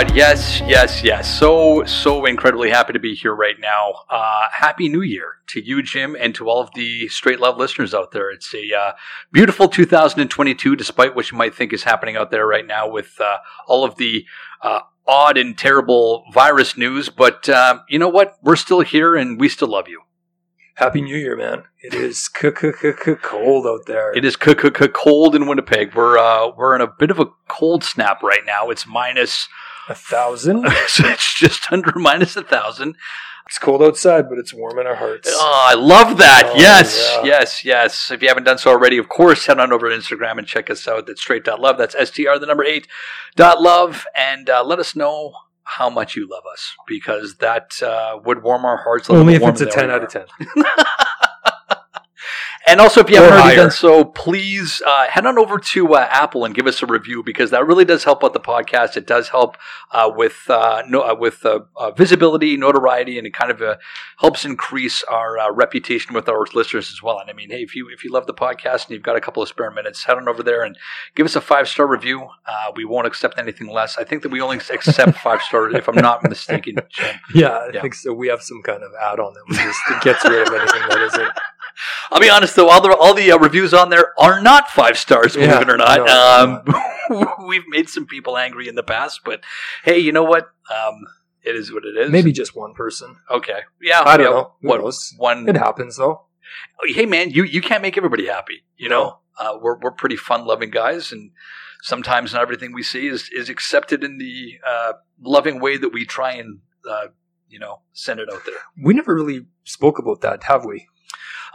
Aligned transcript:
God, 0.00 0.16
yes, 0.16 0.62
yes, 0.62 1.04
yes. 1.04 1.38
So, 1.38 1.84
so 1.84 2.24
incredibly 2.24 2.70
happy 2.70 2.94
to 2.94 2.98
be 2.98 3.14
here 3.14 3.34
right 3.34 3.60
now. 3.60 3.92
Uh, 4.08 4.46
happy 4.50 4.88
New 4.88 5.02
Year 5.02 5.34
to 5.48 5.62
you, 5.62 5.82
Jim, 5.82 6.16
and 6.18 6.34
to 6.36 6.48
all 6.48 6.58
of 6.58 6.70
the 6.74 7.06
Straight 7.08 7.38
Love 7.38 7.58
listeners 7.58 7.92
out 7.92 8.10
there. 8.10 8.30
It's 8.30 8.54
a 8.54 8.74
uh, 8.74 8.92
beautiful 9.30 9.68
2022, 9.68 10.74
despite 10.74 11.14
what 11.14 11.30
you 11.30 11.36
might 11.36 11.54
think 11.54 11.74
is 11.74 11.82
happening 11.82 12.16
out 12.16 12.30
there 12.30 12.46
right 12.46 12.66
now 12.66 12.88
with 12.88 13.20
uh, 13.20 13.38
all 13.66 13.84
of 13.84 13.96
the 13.96 14.24
uh, 14.62 14.80
odd 15.06 15.36
and 15.36 15.58
terrible 15.58 16.24
virus 16.32 16.78
news. 16.78 17.10
But 17.10 17.46
uh, 17.50 17.80
you 17.90 17.98
know 17.98 18.08
what? 18.08 18.38
We're 18.42 18.56
still 18.56 18.80
here, 18.80 19.16
and 19.16 19.38
we 19.38 19.50
still 19.50 19.68
love 19.68 19.86
you. 19.86 20.00
Happy 20.76 21.02
New 21.02 21.16
Year, 21.16 21.36
man. 21.36 21.64
It 21.82 21.92
is 21.92 22.26
cold 22.26 23.66
out 23.66 23.84
there. 23.86 24.16
It 24.16 24.24
is 24.24 24.34
cold 24.34 25.34
in 25.34 25.46
Winnipeg. 25.46 25.94
We're 25.94 26.16
uh, 26.16 26.52
we're 26.56 26.74
in 26.74 26.80
a 26.80 26.86
bit 26.86 27.10
of 27.10 27.18
a 27.18 27.26
cold 27.48 27.84
snap 27.84 28.22
right 28.22 28.46
now. 28.46 28.70
It's 28.70 28.86
minus 28.86 29.46
a 29.90 29.94
thousand. 29.94 30.68
so 30.88 31.06
it's 31.06 31.34
just 31.34 31.70
under 31.70 31.92
minus 31.96 32.36
a 32.36 32.42
thousand. 32.42 32.96
It's 33.46 33.58
cold 33.58 33.82
outside, 33.82 34.28
but 34.28 34.38
it's 34.38 34.54
warm 34.54 34.78
in 34.78 34.86
our 34.86 34.94
hearts. 34.94 35.28
Oh, 35.32 35.66
I 35.68 35.74
love 35.74 36.18
that. 36.18 36.52
Oh, 36.54 36.56
yes, 36.56 37.16
yeah. 37.16 37.24
yes, 37.24 37.64
yes. 37.64 38.10
If 38.12 38.22
you 38.22 38.28
haven't 38.28 38.44
done 38.44 38.58
so 38.58 38.70
already, 38.70 38.96
of 38.96 39.08
course, 39.08 39.46
head 39.46 39.58
on 39.58 39.72
over 39.72 39.90
to 39.90 39.96
Instagram 39.96 40.38
and 40.38 40.46
check 40.46 40.70
us 40.70 40.86
out. 40.86 41.08
That's 41.08 41.20
straight.love. 41.20 41.76
That's 41.76 41.96
STR, 42.10 42.38
the 42.38 42.46
number 42.46 42.64
eight 42.64 42.86
dot 43.34 43.60
love. 43.60 44.06
And 44.16 44.48
uh, 44.48 44.62
let 44.64 44.78
us 44.78 44.94
know 44.94 45.32
how 45.64 45.90
much 45.90 46.14
you 46.14 46.28
love 46.28 46.44
us 46.52 46.74
because 46.86 47.36
that 47.36 47.82
uh, 47.82 48.20
would 48.24 48.44
warm 48.44 48.64
our 48.64 48.76
hearts. 48.76 49.10
Only 49.10 49.34
if 49.34 49.42
it's 49.42 49.60
a 49.60 49.66
10 49.66 49.90
out 49.90 50.04
of 50.04 50.10
10. 50.10 50.26
And 52.66 52.78
also, 52.78 53.00
if 53.00 53.08
you 53.08 53.16
haven't 53.16 53.32
already 53.32 53.56
done 53.56 53.70
so, 53.70 54.04
please 54.04 54.82
uh, 54.86 55.08
head 55.08 55.24
on 55.24 55.38
over 55.38 55.58
to 55.58 55.94
uh, 55.94 56.06
Apple 56.10 56.44
and 56.44 56.54
give 56.54 56.66
us 56.66 56.82
a 56.82 56.86
review 56.86 57.22
because 57.22 57.50
that 57.50 57.66
really 57.66 57.86
does 57.86 58.04
help 58.04 58.22
out 58.22 58.34
the 58.34 58.40
podcast. 58.40 58.98
It 58.98 59.06
does 59.06 59.30
help 59.30 59.56
uh, 59.92 60.10
with 60.14 60.38
uh, 60.48 60.82
no, 60.86 61.00
uh, 61.00 61.14
with 61.18 61.44
uh, 61.46 61.60
visibility, 61.92 62.58
notoriety, 62.58 63.16
and 63.16 63.26
it 63.26 63.32
kind 63.32 63.50
of 63.50 63.78
helps 64.18 64.44
increase 64.44 65.02
our 65.04 65.52
reputation 65.54 66.14
with 66.14 66.28
our 66.28 66.44
listeners 66.54 66.90
as 66.90 67.02
well. 67.02 67.18
And 67.18 67.30
I 67.30 67.32
mean, 67.32 67.50
hey, 67.50 67.62
if 67.62 67.74
you 67.74 67.88
if 67.88 68.04
you 68.04 68.12
love 68.12 68.26
the 68.26 68.34
podcast 68.34 68.84
and 68.84 68.90
you've 68.90 69.02
got 69.02 69.16
a 69.16 69.20
couple 69.22 69.42
of 69.42 69.48
spare 69.48 69.70
minutes, 69.70 70.04
head 70.04 70.18
on 70.18 70.28
over 70.28 70.42
there 70.42 70.62
and 70.62 70.76
give 71.14 71.24
us 71.24 71.36
a 71.36 71.40
five 71.40 71.66
star 71.66 71.86
review. 71.86 72.28
we 72.76 72.84
won't 72.84 73.06
accept 73.06 73.38
anything 73.38 73.68
less. 73.68 73.96
I 73.96 74.04
think 74.04 74.22
that 74.22 74.30
we 74.30 74.40
only 74.42 74.58
accept 74.58 75.16
five 75.18 75.40
stars 75.40 75.74
if 75.74 75.88
I'm 75.88 75.96
not 75.96 76.22
mistaken. 76.28 76.76
Yeah, 77.32 77.48
I 77.48 77.70
yeah. 77.72 77.80
think 77.80 77.94
so. 77.94 78.12
We 78.12 78.28
have 78.28 78.42
some 78.42 78.60
kind 78.62 78.82
of 78.82 78.90
add 79.00 79.20
on 79.20 79.32
that 79.34 79.56
just 79.56 80.04
gets 80.04 80.24
rid 80.24 80.46
of 80.46 80.52
anything 80.52 80.88
that 80.88 81.00
isn't. 81.00 81.30
I'll 82.10 82.20
be 82.20 82.30
honest 82.30 82.56
though, 82.56 82.68
all 82.68 82.80
the 82.80 82.96
all 82.96 83.14
the 83.14 83.32
uh, 83.32 83.38
reviews 83.38 83.74
on 83.74 83.90
there 83.90 84.12
are 84.18 84.40
not 84.40 84.68
five 84.70 84.98
stars, 84.98 85.34
believe 85.34 85.50
yeah, 85.50 85.60
it 85.60 85.70
or 85.70 85.76
not. 85.76 86.06
No, 86.06 86.64
um, 87.10 87.46
we've 87.46 87.66
made 87.68 87.88
some 87.88 88.06
people 88.06 88.36
angry 88.36 88.68
in 88.68 88.74
the 88.74 88.82
past, 88.82 89.20
but 89.24 89.42
hey, 89.84 89.98
you 89.98 90.12
know 90.12 90.24
what? 90.24 90.50
Um, 90.70 91.06
it 91.42 91.56
is 91.56 91.72
what 91.72 91.84
it 91.84 91.96
is. 91.96 92.10
Maybe 92.10 92.32
just 92.32 92.54
one 92.54 92.74
person. 92.74 93.16
Okay, 93.30 93.60
yeah, 93.80 94.02
I 94.04 94.16
don't 94.16 94.26
yeah, 94.26 94.32
know. 94.32 94.52
Who 94.60 94.68
what 94.68 94.80
knows? 94.80 95.14
one? 95.16 95.48
It 95.48 95.56
happens 95.56 95.96
though. 95.96 96.26
Hey 96.84 97.06
man, 97.06 97.30
you 97.30 97.44
you 97.44 97.60
can't 97.60 97.82
make 97.82 97.96
everybody 97.96 98.26
happy. 98.26 98.64
You 98.76 98.88
no. 98.88 99.02
know, 99.02 99.18
uh, 99.38 99.58
we're 99.60 99.78
we're 99.78 99.92
pretty 99.92 100.16
fun 100.16 100.44
loving 100.44 100.70
guys, 100.70 101.12
and 101.12 101.30
sometimes 101.82 102.32
not 102.32 102.42
everything 102.42 102.72
we 102.72 102.82
see 102.82 103.06
is 103.06 103.30
is 103.32 103.48
accepted 103.48 104.04
in 104.04 104.18
the 104.18 104.58
uh, 104.66 104.92
loving 105.20 105.60
way 105.60 105.76
that 105.76 105.90
we 105.92 106.04
try 106.04 106.32
and 106.32 106.60
uh, 106.88 107.06
you 107.48 107.58
know 107.58 107.80
send 107.92 108.20
it 108.20 108.28
out 108.32 108.44
there. 108.44 108.56
We 108.82 108.94
never 108.94 109.14
really 109.14 109.46
spoke 109.64 109.98
about 109.98 110.20
that, 110.22 110.44
have 110.44 110.64
we? 110.64 110.86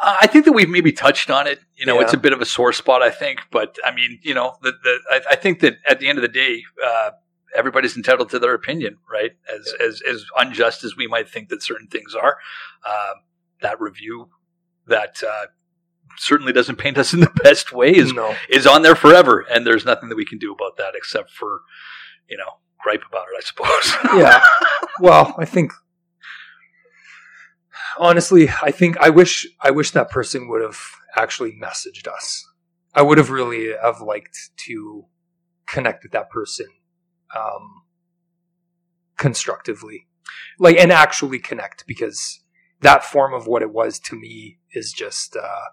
Uh, 0.01 0.17
I 0.21 0.27
think 0.27 0.45
that 0.45 0.53
we've 0.53 0.69
maybe 0.69 0.91
touched 0.91 1.29
on 1.29 1.47
it. 1.47 1.59
You 1.75 1.85
know, 1.85 1.95
yeah. 1.95 2.01
it's 2.01 2.13
a 2.13 2.17
bit 2.17 2.33
of 2.33 2.41
a 2.41 2.45
sore 2.45 2.73
spot, 2.73 3.01
I 3.01 3.09
think. 3.09 3.41
But 3.51 3.77
I 3.85 3.93
mean, 3.93 4.19
you 4.21 4.33
know, 4.33 4.55
the, 4.61 4.73
the 4.83 4.99
I, 5.09 5.21
I 5.31 5.35
think 5.35 5.59
that 5.61 5.77
at 5.87 5.99
the 5.99 6.07
end 6.07 6.17
of 6.17 6.21
the 6.21 6.27
day, 6.27 6.63
uh, 6.85 7.11
everybody's 7.55 7.95
entitled 7.95 8.29
to 8.31 8.39
their 8.39 8.53
opinion, 8.53 8.97
right? 9.11 9.31
As 9.53 9.73
yeah. 9.79 9.85
as 9.85 10.01
as 10.09 10.25
unjust 10.37 10.83
as 10.83 10.95
we 10.95 11.07
might 11.07 11.29
think 11.29 11.49
that 11.49 11.63
certain 11.63 11.87
things 11.87 12.13
are, 12.13 12.37
uh, 12.85 13.13
that 13.61 13.79
review 13.79 14.29
that 14.87 15.21
uh, 15.27 15.47
certainly 16.17 16.53
doesn't 16.53 16.77
paint 16.77 16.97
us 16.97 17.13
in 17.13 17.19
the 17.19 17.31
best 17.43 17.71
way 17.71 17.95
is 17.95 18.13
no. 18.13 18.35
is 18.49 18.67
on 18.67 18.81
there 18.81 18.95
forever, 18.95 19.45
and 19.51 19.65
there's 19.65 19.85
nothing 19.85 20.09
that 20.09 20.15
we 20.15 20.25
can 20.25 20.37
do 20.37 20.51
about 20.51 20.77
that 20.77 20.93
except 20.95 21.31
for, 21.31 21.61
you 22.29 22.37
know, 22.37 22.59
gripe 22.81 23.03
about 23.07 23.25
it, 23.33 23.37
I 23.37 23.41
suppose. 23.41 24.21
yeah. 24.21 24.43
Well, 25.01 25.35
I 25.37 25.43
think 25.43 25.73
honestly, 27.99 28.49
I 28.61 28.71
think 28.71 28.97
I 28.97 29.09
wish 29.09 29.47
I 29.61 29.71
wish 29.71 29.91
that 29.91 30.09
person 30.09 30.47
would 30.49 30.61
have 30.61 30.79
actually 31.15 31.57
messaged 31.61 32.07
us. 32.07 32.45
I 32.93 33.01
would 33.01 33.17
have 33.17 33.29
really 33.29 33.73
have 33.81 34.01
liked 34.01 34.37
to 34.67 35.05
connect 35.65 36.03
with 36.03 36.11
that 36.13 36.29
person 36.29 36.67
um, 37.35 37.83
constructively, 39.17 40.07
like 40.59 40.77
and 40.77 40.91
actually 40.91 41.39
connect 41.39 41.85
because 41.87 42.41
that 42.81 43.03
form 43.03 43.33
of 43.33 43.47
what 43.47 43.61
it 43.61 43.71
was 43.71 43.99
to 43.99 44.15
me 44.15 44.59
is 44.71 44.93
just 44.93 45.35
uh, 45.35 45.65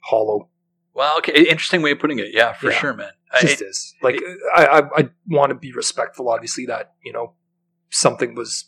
hollow. 0.00 0.48
Well, 0.94 1.16
okay, 1.18 1.46
interesting 1.48 1.82
way 1.82 1.92
of 1.92 1.98
putting 1.98 2.18
it. 2.18 2.28
Yeah, 2.32 2.52
for 2.52 2.70
yeah, 2.70 2.78
sure, 2.78 2.94
man. 2.94 3.12
Just 3.40 3.62
is 3.62 3.94
like 4.02 4.16
it, 4.16 4.38
I, 4.54 4.66
I, 4.66 4.98
I 4.98 5.08
want 5.26 5.50
to 5.50 5.54
be 5.54 5.72
respectful. 5.72 6.28
Obviously, 6.28 6.66
that 6.66 6.92
you 7.02 7.12
know 7.12 7.32
something 7.90 8.34
was 8.34 8.66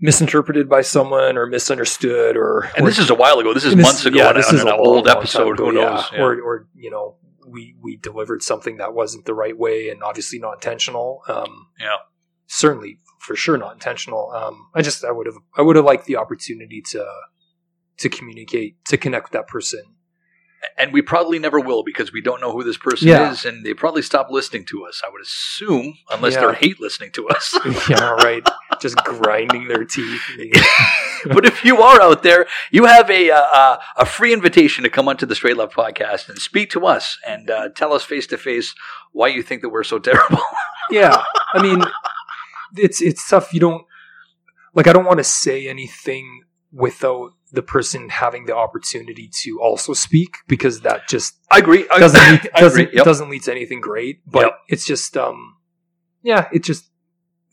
misinterpreted 0.00 0.68
by 0.68 0.80
someone 0.82 1.36
or 1.36 1.46
misunderstood 1.46 2.36
or 2.36 2.70
and 2.76 2.84
or, 2.84 2.90
this 2.90 2.98
is 2.98 3.10
a 3.10 3.14
while 3.14 3.38
ago. 3.38 3.52
This 3.52 3.64
is 3.64 3.74
months 3.76 4.06
ago 4.06 4.18
yeah, 4.18 4.32
this 4.32 4.52
is 4.52 4.62
an 4.62 4.68
old 4.68 5.08
episode. 5.08 5.58
who 5.58 5.72
knows? 5.72 6.04
Yeah. 6.12 6.18
Yeah. 6.18 6.24
or 6.24 6.40
or 6.40 6.68
you 6.74 6.90
know 6.90 7.16
we 7.46 7.74
we 7.82 7.96
delivered 7.96 8.42
something 8.42 8.76
that 8.76 8.94
wasn't 8.94 9.24
the 9.24 9.34
right 9.34 9.56
way 9.56 9.88
and 9.90 10.02
obviously 10.02 10.38
not 10.38 10.54
intentional. 10.54 11.22
Um, 11.28 11.68
yeah. 11.80 11.96
certainly 12.46 13.00
for 13.18 13.34
sure 13.34 13.56
not 13.56 13.74
intentional. 13.74 14.30
Um, 14.32 14.68
i 14.74 14.82
just 14.82 15.04
i 15.04 15.10
would 15.10 15.26
have 15.26 15.36
i 15.56 15.62
would 15.62 15.76
have 15.76 15.84
liked 15.84 16.06
the 16.06 16.16
opportunity 16.16 16.82
to 16.92 17.04
to 17.98 18.08
communicate 18.08 18.76
to 18.86 18.96
connect 18.96 19.26
with 19.26 19.32
that 19.32 19.48
person 19.48 19.82
and 20.76 20.92
we 20.92 21.02
probably 21.02 21.38
never 21.38 21.60
will 21.60 21.82
because 21.82 22.12
we 22.12 22.20
don't 22.20 22.40
know 22.40 22.52
who 22.52 22.64
this 22.64 22.76
person 22.76 23.08
yeah. 23.08 23.30
is, 23.30 23.44
and 23.44 23.64
they 23.64 23.74
probably 23.74 24.02
stop 24.02 24.28
listening 24.30 24.64
to 24.66 24.84
us. 24.84 25.02
I 25.04 25.10
would 25.10 25.22
assume, 25.22 25.96
unless 26.10 26.34
yeah. 26.34 26.46
they 26.46 26.54
hate 26.54 26.80
listening 26.80 27.10
to 27.12 27.28
us. 27.28 27.58
yeah, 27.88 28.10
right. 28.10 28.46
Just 28.80 28.96
grinding 29.04 29.68
their 29.68 29.84
teeth. 29.84 30.22
but 31.26 31.44
if 31.44 31.64
you 31.64 31.80
are 31.80 32.00
out 32.00 32.22
there, 32.22 32.46
you 32.70 32.86
have 32.86 33.10
a 33.10 33.30
uh, 33.30 33.78
a 33.96 34.06
free 34.06 34.32
invitation 34.32 34.84
to 34.84 34.90
come 34.90 35.08
onto 35.08 35.26
the 35.26 35.34
Straight 35.34 35.56
Love 35.56 35.72
podcast 35.72 36.28
and 36.28 36.38
speak 36.38 36.70
to 36.70 36.86
us 36.86 37.18
and 37.26 37.50
uh, 37.50 37.68
tell 37.70 37.92
us 37.92 38.04
face 38.04 38.26
to 38.28 38.36
face 38.36 38.74
why 39.12 39.28
you 39.28 39.42
think 39.42 39.62
that 39.62 39.70
we're 39.70 39.84
so 39.84 39.98
terrible. 39.98 40.42
yeah, 40.90 41.22
I 41.52 41.62
mean, 41.62 41.82
it's 42.76 43.00
it's 43.00 43.28
tough. 43.28 43.52
You 43.52 43.60
don't 43.60 43.84
like. 44.74 44.86
I 44.86 44.92
don't 44.92 45.06
want 45.06 45.18
to 45.18 45.24
say 45.24 45.68
anything 45.68 46.42
without 46.72 47.32
the 47.52 47.62
person 47.62 48.10
having 48.10 48.44
the 48.44 48.54
opportunity 48.54 49.30
to 49.42 49.58
also 49.60 49.94
speak 49.94 50.36
because 50.46 50.82
that 50.82 51.08
just 51.08 51.34
I 51.50 51.58
agree 51.58 51.86
doesn't 51.88 52.20
lead, 52.20 52.50
doesn't 52.54 52.80
agree. 52.82 52.88
Yep. 52.96 53.04
doesn't 53.04 53.30
lead 53.30 53.42
to 53.44 53.52
anything 53.52 53.80
great. 53.80 54.20
But 54.26 54.42
yep. 54.42 54.58
it's 54.68 54.84
just 54.84 55.16
um 55.16 55.56
yeah, 56.22 56.48
it 56.52 56.62
just 56.62 56.90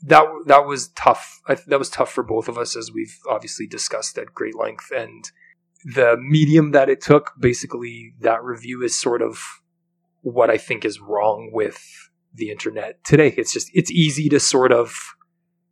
that 0.04 0.26
that 0.48 0.66
was 0.66 0.90
tough. 0.90 1.42
I, 1.48 1.56
that 1.68 1.80
was 1.80 1.90
tough 1.90 2.12
for 2.12 2.24
both 2.24 2.48
of 2.48 2.58
us 2.58 2.76
as 2.76 2.92
we've 2.92 3.18
obviously 3.30 3.68
discussed 3.68 4.18
at 4.18 4.34
great 4.34 4.56
length 4.56 4.92
and 4.96 5.32
the 5.86 6.18
medium 6.18 6.72
that 6.72 6.90
it 6.90 7.00
took 7.00 7.34
basically 7.40 8.14
that 8.20 8.44
review 8.44 8.84
is 8.84 9.00
sort 9.00 9.22
of 9.22 9.40
what 10.22 10.50
I 10.50 10.58
think 10.58 10.84
is 10.84 11.00
wrong 11.00 11.52
with 11.54 12.10
the 12.34 12.50
internet 12.50 13.04
today. 13.04 13.34
It's 13.38 13.54
just 13.54 13.70
it's 13.74 13.92
easy 13.92 14.28
to 14.30 14.40
sort 14.40 14.74
of 14.74 14.96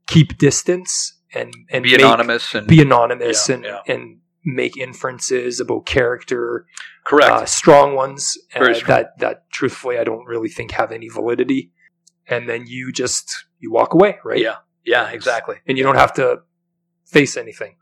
keep 0.07 0.37
distance 0.37 1.13
and 1.33 1.53
and 1.69 1.83
be 1.83 1.91
make, 1.91 1.99
anonymous 2.01 2.55
and 2.55 2.67
be 2.67 2.81
anonymous 2.81 3.49
yeah, 3.49 3.55
and 3.55 3.65
yeah. 3.65 3.79
and 3.87 4.17
make 4.45 4.77
inferences 4.77 5.59
about 5.59 5.85
character. 5.85 6.65
Correct. 7.05 7.31
Uh, 7.31 7.45
strong 7.45 7.95
ones 7.95 8.37
uh, 8.55 8.73
that 8.87 9.17
that 9.19 9.49
truthfully 9.51 9.97
I 9.97 10.03
don't 10.03 10.25
really 10.25 10.49
think 10.49 10.71
have 10.71 10.91
any 10.91 11.09
validity. 11.09 11.71
And 12.27 12.47
then 12.47 12.65
you 12.67 12.91
just 12.91 13.45
you 13.59 13.71
walk 13.71 13.93
away, 13.93 14.17
right? 14.23 14.39
Yeah. 14.39 14.57
Yeah. 14.85 15.09
Exactly. 15.09 15.57
And 15.67 15.77
you 15.77 15.83
don't 15.83 15.95
have 15.97 16.13
to 16.13 16.41
face 17.05 17.35
anything. 17.37 17.75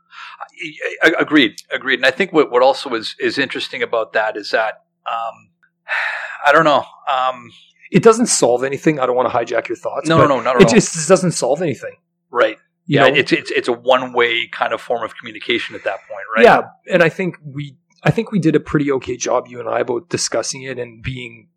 Agreed. 1.18 1.56
Agreed. 1.72 1.96
And 1.96 2.06
I 2.06 2.10
think 2.10 2.32
what 2.32 2.50
what 2.50 2.62
also 2.62 2.92
is 2.94 3.14
is 3.20 3.38
interesting 3.38 3.82
about 3.82 4.12
that 4.14 4.36
is 4.36 4.50
that 4.50 4.84
um, 5.06 5.50
I 6.46 6.52
don't 6.52 6.64
know. 6.64 6.84
Um, 7.12 7.50
it 7.90 8.02
doesn't 8.02 8.26
solve 8.26 8.64
anything. 8.64 8.98
I 8.98 9.06
don't 9.06 9.14
want 9.14 9.30
to 9.30 9.36
hijack 9.36 9.68
your 9.68 9.76
thoughts. 9.76 10.08
No, 10.08 10.16
no, 10.18 10.26
no, 10.26 10.40
not 10.40 10.56
at 10.56 10.62
it 10.62 10.68
all. 10.68 10.72
It 10.72 10.74
just 10.74 11.08
doesn't 11.08 11.32
solve 11.32 11.60
anything. 11.60 11.96
Right 12.30 12.56
yeah, 12.86 13.08
know? 13.08 13.14
it's 13.14 13.32
it's 13.32 13.50
it's 13.50 13.68
a 13.68 13.72
one 13.72 14.12
way 14.12 14.48
kind 14.48 14.72
of 14.72 14.80
form 14.80 15.02
of 15.02 15.16
communication 15.16 15.74
at 15.74 15.84
that 15.84 15.98
point, 16.08 16.24
right? 16.36 16.44
Yeah, 16.44 16.62
and 16.90 17.02
I 17.02 17.08
think 17.08 17.36
we 17.44 17.76
I 18.02 18.10
think 18.10 18.32
we 18.32 18.38
did 18.38 18.56
a 18.56 18.60
pretty 18.60 18.90
okay 18.92 19.16
job, 19.16 19.46
you 19.48 19.60
and 19.60 19.68
I, 19.68 19.80
about 19.80 20.08
discussing 20.08 20.62
it 20.62 20.78
and 20.78 21.02
being 21.02 21.48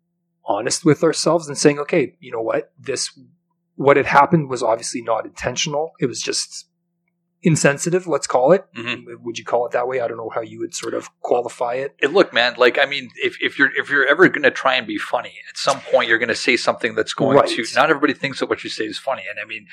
honest 0.44 0.84
with 0.84 1.02
ourselves 1.02 1.48
and 1.48 1.58
saying, 1.58 1.78
okay, 1.80 2.16
you 2.20 2.30
know 2.30 2.40
what, 2.40 2.72
this 2.78 3.18
what 3.74 3.96
had 3.96 4.06
happened 4.06 4.48
was 4.48 4.62
obviously 4.62 5.02
not 5.02 5.26
intentional. 5.26 5.92
It 6.00 6.06
was 6.06 6.22
just 6.22 6.66
insensitive, 7.42 8.06
let's 8.06 8.26
call 8.26 8.52
it. 8.52 8.64
Mm-hmm. 8.76 9.24
Would 9.24 9.38
you 9.38 9.44
call 9.44 9.66
it 9.66 9.72
that 9.72 9.86
way? 9.86 10.00
I 10.00 10.08
don't 10.08 10.16
know 10.16 10.30
how 10.34 10.40
you 10.40 10.60
would 10.60 10.74
sort 10.74 10.94
of 10.94 11.10
qualify 11.20 11.74
it. 11.74 11.94
it 12.00 12.12
look, 12.12 12.32
man, 12.32 12.54
like 12.56 12.78
I 12.78 12.86
mean, 12.86 13.10
if, 13.16 13.36
if 13.42 13.58
you're 13.58 13.70
if 13.76 13.90
you're 13.90 14.06
ever 14.06 14.28
going 14.28 14.44
to 14.44 14.50
try 14.50 14.76
and 14.76 14.86
be 14.86 14.98
funny, 14.98 15.34
at 15.48 15.56
some 15.56 15.80
point 15.80 16.08
you're 16.08 16.18
going 16.18 16.28
to 16.28 16.34
say 16.34 16.56
something 16.56 16.94
that's 16.94 17.12
going 17.12 17.36
right. 17.36 17.48
to. 17.48 17.64
Not 17.74 17.90
everybody 17.90 18.14
thinks 18.14 18.40
that 18.40 18.48
what 18.48 18.64
you 18.64 18.70
say 18.70 18.84
is 18.84 18.98
funny, 18.98 19.24
and 19.28 19.38
I 19.40 19.44
mean, 19.44 19.66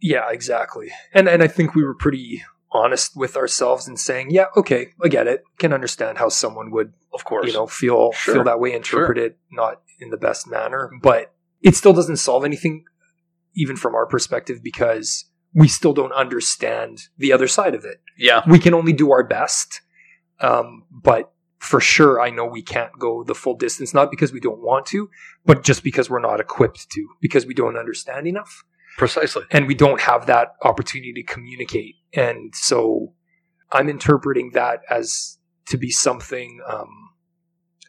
yeah, 0.00 0.30
exactly. 0.30 0.90
And 1.12 1.28
and 1.28 1.42
I 1.42 1.48
think 1.48 1.74
we 1.74 1.84
were 1.84 1.94
pretty 1.94 2.42
honest 2.72 3.16
with 3.16 3.36
ourselves 3.36 3.88
and 3.88 3.98
saying, 3.98 4.30
yeah, 4.30 4.46
okay, 4.56 4.88
I 5.02 5.08
get 5.08 5.26
it. 5.26 5.42
Can 5.58 5.72
understand 5.72 6.18
how 6.18 6.28
someone 6.28 6.70
would, 6.70 6.92
of 7.12 7.24
course, 7.24 7.46
you 7.46 7.52
know, 7.52 7.66
feel 7.66 8.12
sure. 8.12 8.34
feel 8.34 8.44
that 8.44 8.60
way, 8.60 8.72
interpret 8.72 9.18
sure. 9.18 9.26
it 9.26 9.38
not 9.50 9.82
in 9.98 10.10
the 10.10 10.16
best 10.16 10.48
manner, 10.48 10.90
but 11.02 11.34
it 11.62 11.76
still 11.76 11.92
doesn't 11.92 12.16
solve 12.16 12.44
anything, 12.44 12.84
even 13.54 13.76
from 13.76 13.94
our 13.94 14.06
perspective, 14.06 14.62
because 14.62 15.26
we 15.52 15.68
still 15.68 15.92
don't 15.92 16.12
understand 16.12 17.08
the 17.18 17.32
other 17.32 17.48
side 17.48 17.74
of 17.74 17.84
it. 17.84 18.00
Yeah. 18.16 18.42
We 18.48 18.58
can 18.58 18.74
only 18.74 18.92
do 18.92 19.10
our 19.10 19.24
best. 19.24 19.80
Um, 20.40 20.84
but 20.90 21.32
for 21.58 21.80
sure, 21.80 22.20
I 22.20 22.30
know 22.30 22.46
we 22.46 22.62
can't 22.62 22.92
go 22.98 23.22
the 23.22 23.34
full 23.34 23.54
distance, 23.54 23.92
not 23.92 24.10
because 24.10 24.32
we 24.32 24.40
don't 24.40 24.62
want 24.62 24.86
to, 24.86 25.10
but 25.44 25.62
just 25.62 25.82
because 25.82 26.08
we're 26.08 26.20
not 26.20 26.40
equipped 26.40 26.88
to, 26.90 27.08
because 27.20 27.44
we 27.44 27.52
don't 27.52 27.76
understand 27.76 28.26
enough. 28.26 28.64
Precisely. 28.98 29.44
And 29.50 29.66
we 29.66 29.74
don't 29.74 30.00
have 30.00 30.26
that 30.26 30.54
opportunity 30.62 31.12
to 31.14 31.22
communicate. 31.22 31.96
And 32.12 32.54
so 32.54 33.14
I'm 33.72 33.88
interpreting 33.88 34.50
that 34.54 34.80
as 34.90 35.38
to 35.66 35.76
be 35.76 35.90
something, 35.90 36.60
um, 36.66 37.10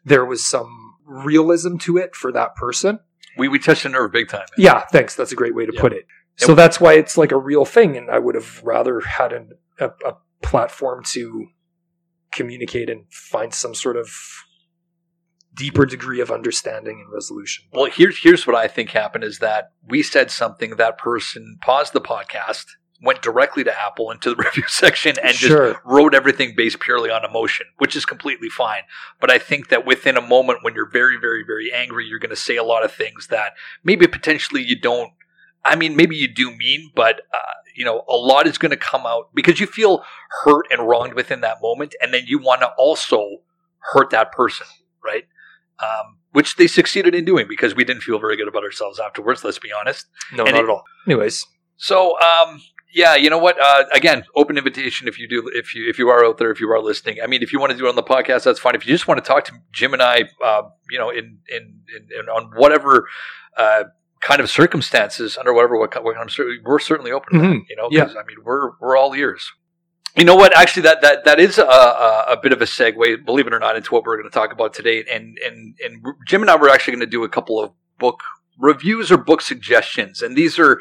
there 0.05 0.25
was 0.25 0.45
some 0.45 0.95
realism 1.05 1.77
to 1.77 1.97
it 1.97 2.15
for 2.15 2.31
that 2.31 2.55
person. 2.55 2.99
We, 3.37 3.47
we 3.47 3.59
touched 3.59 3.85
a 3.85 3.89
nerve 3.89 4.11
big 4.11 4.29
time. 4.29 4.45
Man. 4.57 4.65
Yeah, 4.65 4.79
thanks. 4.91 5.15
That's 5.15 5.31
a 5.31 5.35
great 5.35 5.55
way 5.55 5.65
to 5.65 5.73
put 5.73 5.93
it. 5.93 6.05
So 6.37 6.55
that's 6.55 6.79
why 6.79 6.93
it's 6.93 7.17
like 7.17 7.31
a 7.31 7.37
real 7.37 7.65
thing, 7.65 7.97
and 7.97 8.09
I 8.09 8.17
would 8.17 8.35
have 8.35 8.63
rather 8.63 8.99
had 9.01 9.31
an, 9.31 9.51
a, 9.79 9.91
a 10.05 10.17
platform 10.41 11.03
to 11.11 11.47
communicate 12.31 12.89
and 12.89 13.05
find 13.11 13.53
some 13.53 13.75
sort 13.75 13.95
of 13.95 14.09
deeper 15.55 15.85
degree 15.85 16.21
of 16.21 16.31
understanding 16.31 17.01
and 17.03 17.13
resolution. 17.13 17.65
Well, 17.73 17.89
here's 17.91 18.21
here's 18.23 18.47
what 18.47 18.55
I 18.55 18.67
think 18.67 18.91
happened 18.91 19.23
is 19.23 19.39
that 19.39 19.71
we 19.87 20.03
said 20.03 20.31
something 20.31 20.77
that 20.77 20.97
person 20.97 21.57
paused 21.61 21.93
the 21.93 22.01
podcast, 22.01 22.65
went 23.01 23.21
directly 23.21 23.63
to 23.63 23.81
Apple 23.81 24.11
into 24.11 24.29
the 24.29 24.35
review 24.43 24.63
section 24.67 25.15
and 25.23 25.35
sure. 25.35 25.73
just 25.73 25.79
wrote 25.85 26.13
everything 26.13 26.53
based 26.55 26.79
purely 26.79 27.09
on 27.09 27.25
emotion, 27.25 27.65
which 27.77 27.95
is 27.95 28.05
completely 28.05 28.49
fine. 28.49 28.83
But 29.19 29.31
I 29.31 29.39
think 29.39 29.69
that 29.69 29.85
within 29.85 30.17
a 30.17 30.21
moment 30.21 30.59
when 30.63 30.73
you're 30.73 30.89
very 30.89 31.17
very 31.17 31.43
very 31.45 31.71
angry, 31.71 32.05
you're 32.05 32.19
going 32.19 32.29
to 32.29 32.35
say 32.35 32.55
a 32.55 32.63
lot 32.63 32.85
of 32.85 32.91
things 32.91 33.27
that 33.27 33.53
maybe 33.83 34.07
potentially 34.07 34.63
you 34.63 34.79
don't 34.79 35.11
I 35.63 35.75
mean, 35.75 35.95
maybe 35.95 36.15
you 36.15 36.27
do 36.27 36.51
mean, 36.55 36.91
but 36.95 37.21
uh, 37.33 37.53
you 37.75 37.85
know, 37.85 38.03
a 38.09 38.15
lot 38.15 38.47
is 38.47 38.57
going 38.57 38.71
to 38.71 38.77
come 38.77 39.05
out 39.05 39.29
because 39.33 39.59
you 39.59 39.67
feel 39.67 40.03
hurt 40.43 40.65
and 40.71 40.87
wronged 40.87 41.13
within 41.13 41.41
that 41.41 41.61
moment, 41.61 41.95
and 42.01 42.13
then 42.13 42.23
you 42.25 42.39
want 42.39 42.61
to 42.61 42.69
also 42.77 43.41
hurt 43.93 44.09
that 44.11 44.31
person, 44.31 44.67
right? 45.03 45.25
Um, 45.81 46.17
which 46.31 46.55
they 46.55 46.67
succeeded 46.67 47.13
in 47.13 47.25
doing 47.25 47.45
because 47.47 47.75
we 47.75 47.83
didn't 47.83 48.03
feel 48.03 48.19
very 48.19 48.37
good 48.37 48.47
about 48.47 48.63
ourselves 48.63 48.99
afterwards. 48.99 49.43
Let's 49.43 49.59
be 49.59 49.71
honest. 49.71 50.05
No, 50.31 50.45
and 50.45 50.53
not 50.53 50.61
it, 50.61 50.63
at 50.65 50.69
all. 50.69 50.83
Anyways, 51.07 51.45
so 51.77 52.17
um, 52.21 52.61
yeah, 52.93 53.15
you 53.15 53.29
know 53.29 53.37
what? 53.37 53.59
Uh, 53.59 53.85
again, 53.93 54.23
open 54.35 54.57
invitation 54.57 55.07
if 55.07 55.19
you 55.19 55.27
do, 55.27 55.49
if 55.53 55.75
you 55.75 55.89
if 55.89 55.99
you 55.99 56.09
are 56.09 56.25
out 56.25 56.37
there, 56.37 56.51
if 56.51 56.59
you 56.59 56.71
are 56.71 56.79
listening. 56.79 57.17
I 57.21 57.27
mean, 57.27 57.43
if 57.43 57.51
you 57.51 57.59
want 57.59 57.71
to 57.71 57.77
do 57.77 57.85
it 57.85 57.89
on 57.89 57.95
the 57.95 58.03
podcast, 58.03 58.43
that's 58.43 58.59
fine. 58.59 58.75
If 58.75 58.85
you 58.85 58.93
just 58.93 59.07
want 59.07 59.23
to 59.23 59.27
talk 59.27 59.45
to 59.45 59.53
Jim 59.71 59.93
and 59.93 60.01
I, 60.01 60.23
uh, 60.43 60.63
you 60.89 60.99
know, 60.99 61.09
in, 61.09 61.39
in 61.49 61.81
in, 61.95 62.19
in 62.19 62.29
on 62.29 62.51
whatever. 62.55 63.07
Uh, 63.57 63.83
kind 64.21 64.39
of 64.39 64.51
circumstances 64.51 65.35
under 65.35 65.51
whatever 65.51 65.79
what, 65.79 65.89
what 66.03 66.15
kind 66.15 66.29
of 66.29 66.35
we're 66.63 66.77
certainly 66.77 67.11
open 67.11 67.39
mm-hmm. 67.39 67.49
that, 67.53 67.61
you 67.67 67.75
know 67.75 67.87
yeah. 67.89 68.03
I 68.03 68.23
mean 68.27 68.37
we're 68.43 68.69
we're 68.79 68.95
all 68.95 69.15
ears 69.15 69.51
you 70.15 70.25
know 70.25 70.35
what? 70.35 70.55
Actually 70.57 70.83
that 70.83 71.01
that 71.01 71.25
that 71.25 71.39
is 71.39 71.57
a, 71.57 71.63
a, 71.63 72.37
bit 72.41 72.51
of 72.53 72.61
a 72.61 72.65
segue 72.65 73.25
believe 73.25 73.47
it 73.47 73.53
or 73.53 73.59
not 73.59 73.75
into 73.75 73.93
what 73.93 74.03
we're 74.03 74.17
going 74.17 74.29
to 74.29 74.33
talk 74.33 74.51
about 74.51 74.73
today. 74.73 75.03
And 75.11 75.37
and 75.45 75.75
and 75.83 76.05
Jim 76.27 76.41
and 76.41 76.51
I 76.51 76.55
were 76.55 76.69
actually 76.69 76.93
going 76.93 77.01
to 77.01 77.07
do 77.07 77.23
a 77.23 77.29
couple 77.29 77.61
of 77.61 77.71
book 77.97 78.21
reviews 78.57 79.11
or 79.11 79.17
book 79.17 79.41
suggestions. 79.41 80.21
And 80.21 80.35
these 80.35 80.59
are 80.59 80.79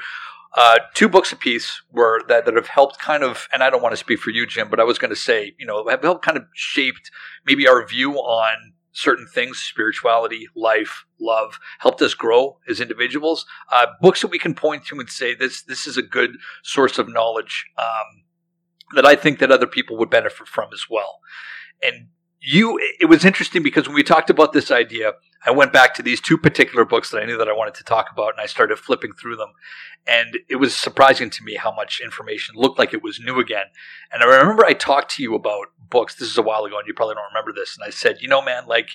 uh, 0.56 0.78
two 0.94 1.08
books 1.08 1.32
apiece 1.32 1.80
were 1.92 2.22
that, 2.28 2.44
that 2.44 2.54
have 2.54 2.66
helped 2.66 2.98
kind 2.98 3.22
of, 3.22 3.48
and 3.52 3.62
I 3.62 3.70
don't 3.70 3.82
want 3.82 3.92
to 3.92 3.96
speak 3.96 4.18
for 4.18 4.30
you, 4.30 4.46
Jim, 4.46 4.68
but 4.68 4.80
I 4.80 4.84
was 4.84 4.98
going 4.98 5.10
to 5.10 5.16
say, 5.16 5.54
you 5.58 5.66
know, 5.66 5.86
have 5.88 6.02
helped 6.02 6.24
kind 6.24 6.36
of 6.36 6.44
shaped 6.54 7.10
maybe 7.46 7.68
our 7.68 7.86
view 7.86 8.14
on 8.14 8.72
certain 8.92 9.28
things, 9.32 9.58
spirituality, 9.58 10.48
life, 10.56 11.04
love, 11.20 11.60
helped 11.78 12.02
us 12.02 12.14
grow 12.14 12.58
as 12.68 12.80
individuals. 12.80 13.46
Uh, 13.70 13.86
books 14.00 14.22
that 14.22 14.30
we 14.30 14.38
can 14.38 14.54
point 14.54 14.84
to 14.86 14.98
and 14.98 15.08
say 15.08 15.34
this 15.34 15.62
this 15.62 15.86
is 15.86 15.96
a 15.96 16.02
good 16.02 16.32
source 16.64 16.98
of 16.98 17.08
knowledge 17.08 17.66
um, 17.78 18.24
that 18.94 19.06
I 19.06 19.16
think 19.16 19.38
that 19.38 19.52
other 19.52 19.66
people 19.66 19.96
would 19.98 20.10
benefit 20.10 20.48
from 20.48 20.70
as 20.72 20.86
well. 20.90 21.20
And 21.82 22.08
you, 22.40 22.78
it 22.98 23.06
was 23.06 23.24
interesting 23.24 23.62
because 23.62 23.86
when 23.86 23.94
we 23.94 24.02
talked 24.02 24.30
about 24.30 24.52
this 24.52 24.70
idea, 24.70 25.12
I 25.44 25.50
went 25.50 25.72
back 25.72 25.94
to 25.94 26.02
these 26.02 26.20
two 26.20 26.38
particular 26.38 26.84
books 26.84 27.10
that 27.10 27.22
I 27.22 27.26
knew 27.26 27.38
that 27.38 27.48
I 27.48 27.52
wanted 27.52 27.74
to 27.74 27.84
talk 27.84 28.08
about, 28.12 28.30
and 28.30 28.40
I 28.40 28.46
started 28.46 28.78
flipping 28.78 29.12
through 29.12 29.36
them. 29.36 29.52
And 30.06 30.38
it 30.48 30.56
was 30.56 30.74
surprising 30.74 31.30
to 31.30 31.44
me 31.44 31.56
how 31.56 31.74
much 31.74 32.00
information 32.02 32.54
looked 32.56 32.78
like 32.78 32.94
it 32.94 33.02
was 33.02 33.20
new 33.20 33.38
again. 33.38 33.66
And 34.10 34.22
I 34.22 34.26
remember 34.26 34.64
I 34.64 34.72
talked 34.72 35.10
to 35.12 35.22
you 35.22 35.34
about 35.34 35.68
books. 35.88 36.14
This 36.14 36.30
is 36.30 36.38
a 36.38 36.42
while 36.42 36.64
ago, 36.64 36.78
and 36.78 36.86
you 36.86 36.94
probably 36.94 37.14
don't 37.14 37.32
remember 37.32 37.52
this. 37.52 37.76
And 37.76 37.86
I 37.86 37.90
said, 37.90 38.18
you 38.20 38.28
know, 38.28 38.42
man, 38.42 38.66
like, 38.66 38.90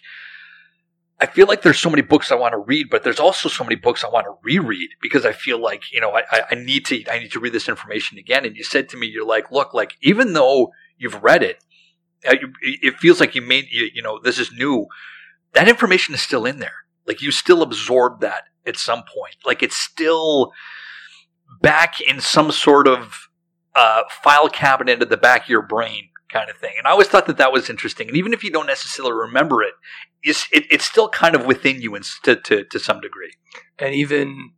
I 1.20 1.28
feel 1.28 1.48
like 1.48 1.62
there's 1.62 1.80
so 1.80 1.90
many 1.90 2.02
books 2.02 2.32
I 2.32 2.36
want 2.36 2.52
to 2.52 2.58
read, 2.58 2.90
but 2.90 3.04
there's 3.04 3.22
also 3.22 3.48
so 3.48 3.64
many 3.64 3.76
books 3.76 4.04
I 4.04 4.10
want 4.10 4.26
to 4.26 4.36
reread 4.44 4.90
because 5.02 5.26
I 5.26 5.32
feel 5.32 5.62
like, 5.62 5.94
you 5.94 6.02
know, 6.02 6.12
I, 6.12 6.44
I 6.52 6.56
need 6.56 6.86
to, 6.88 7.10
I 7.10 7.20
need 7.20 7.32
to 7.32 7.40
read 7.40 7.54
this 7.54 7.70
information 7.70 8.18
again. 8.18 8.44
And 8.46 8.56
you 8.58 8.66
said 8.66 8.90
to 8.90 8.98
me, 8.98 9.08
you're 9.08 9.26
like, 9.26 9.50
look, 9.50 9.74
like, 9.74 9.96
even 10.02 10.34
though 10.34 10.74
you've 10.98 11.24
read 11.24 11.42
it, 11.42 11.64
uh, 12.28 12.36
it 12.62 12.98
feels 13.00 13.22
like 13.22 13.34
you 13.34 13.42
made, 13.42 13.68
you, 13.72 13.90
you 13.94 14.02
know, 14.02 14.20
this 14.22 14.40
is 14.40 14.52
new. 14.52 14.88
That 15.54 15.70
information 15.70 16.14
is 16.14 16.22
still 16.22 16.46
in 16.46 16.60
there. 16.60 16.86
Like 17.08 17.22
you 17.22 17.32
still 17.32 17.62
absorb 17.62 18.20
that 18.22 18.44
at 18.66 18.78
some 18.78 19.04
point. 19.04 19.36
Like 19.46 19.64
it's 19.64 19.78
still 19.78 20.52
back 21.62 22.02
in 22.02 22.20
some 22.20 22.52
sort 22.52 22.88
of 22.88 23.30
uh, 23.76 24.04
file 24.10 24.50
cabinet 24.50 25.02
at 25.02 25.10
the 25.10 25.18
back 25.18 25.44
of 25.44 25.50
your 25.50 25.62
brain 25.62 26.10
kind 26.36 26.50
of 26.50 26.58
thing. 26.58 26.74
And 26.78 26.86
I 26.86 26.92
always 26.92 27.08
thought 27.08 27.28
that 27.28 27.38
that 27.38 27.54
was 27.54 27.70
interesting. 27.70 28.08
And 28.10 28.18
even 28.18 28.34
if 28.34 28.44
you 28.44 28.52
don't 28.52 28.68
necessarily 28.68 29.14
remember 29.14 29.64
it, 29.64 29.74
it's, 30.22 30.48
it, 30.52 30.66
it's 30.70 30.86
still 30.86 31.08
kind 31.08 31.36
of 31.36 31.46
within 31.46 31.82
you 31.82 31.96
in, 31.96 32.04
to, 32.24 32.36
to, 32.36 32.66
to 32.66 32.80
some 32.80 33.00
degree. 33.00 33.34
And 33.80 33.96
even 33.96 34.52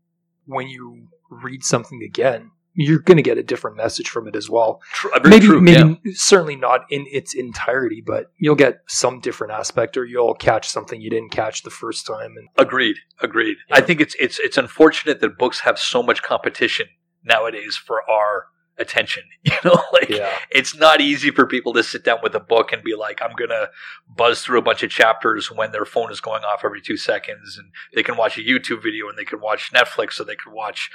when 0.45 0.67
you 0.67 1.09
read 1.29 1.63
something 1.63 2.01
again, 2.01 2.51
you're 2.79 2.99
going 2.99 3.17
to 3.17 3.23
get 3.23 3.39
a 3.39 3.43
different 3.43 3.75
message 3.75 4.09
from 4.09 4.27
it 4.27 4.35
as 4.35 4.49
well. 4.49 4.81
True, 4.93 5.11
maybe, 5.23 5.45
true, 5.45 5.61
maybe 5.61 5.99
yeah. 6.03 6.11
certainly 6.15 6.55
not 6.55 6.81
in 6.91 7.05
its 7.11 7.33
entirety, 7.33 8.03
but 8.05 8.31
you'll 8.37 8.55
get 8.55 8.81
some 8.87 9.19
different 9.19 9.53
aspect, 9.53 9.97
or 9.97 10.05
you'll 10.05 10.35
catch 10.35 10.69
something 10.69 11.01
you 11.01 11.09
didn't 11.09 11.31
catch 11.31 11.63
the 11.63 11.71
first 11.71 12.05
time. 12.05 12.35
And 12.37 12.47
agreed, 12.55 12.97
agreed. 13.19 13.57
Yeah. 13.69 13.77
I 13.77 13.81
think 13.81 13.99
it's 13.99 14.15
it's 14.19 14.37
it's 14.39 14.59
unfortunate 14.59 15.21
that 15.21 15.39
books 15.39 15.61
have 15.61 15.79
so 15.79 16.03
much 16.03 16.21
competition 16.21 16.85
nowadays 17.23 17.75
for 17.75 18.07
our 18.07 18.45
attention. 18.79 19.23
You 19.47 19.53
know, 19.63 19.81
like 19.93 20.09
yeah. 20.09 20.37
it's 20.51 20.75
not 20.75 20.99
easy 20.99 21.31
for 21.31 21.47
people 21.47 21.73
to 21.73 21.81
sit 21.81 22.03
down 22.03 22.19
with 22.21 22.35
a 22.35 22.39
book 22.39 22.73
and 22.73 22.83
be 22.83 22.95
like, 22.95 23.21
I'm 23.21 23.33
gonna 23.35 23.69
buzz 24.13 24.41
through 24.41 24.59
a 24.59 24.61
bunch 24.61 24.83
of 24.83 24.89
chapters 24.89 25.49
when 25.49 25.71
their 25.71 25.85
phone 25.85 26.11
is 26.11 26.19
going 26.19 26.43
off 26.43 26.65
every 26.65 26.81
two 26.81 26.97
seconds, 26.97 27.57
and 27.57 27.71
they 27.95 28.03
can 28.03 28.17
watch 28.17 28.37
a 28.37 28.41
YouTube 28.41 28.83
video 28.83 29.07
and 29.07 29.17
they 29.17 29.23
can 29.23 29.39
watch 29.39 29.71
Netflix, 29.73 30.13
so 30.13 30.23
they 30.23 30.35
can 30.35 30.53
watch, 30.53 30.91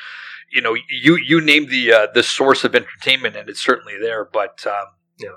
you 0.53 0.61
know, 0.61 0.77
you 0.91 1.17
you 1.17 1.41
name 1.41 1.67
the 1.67 1.93
uh, 1.93 2.07
the 2.13 2.23
source 2.23 2.63
of 2.63 2.75
entertainment, 2.75 3.37
and 3.37 3.49
it's 3.49 3.65
certainly 3.65 3.95
there. 3.99 4.29
But 4.31 4.65
um, 4.67 4.89
yeah, 5.19 5.31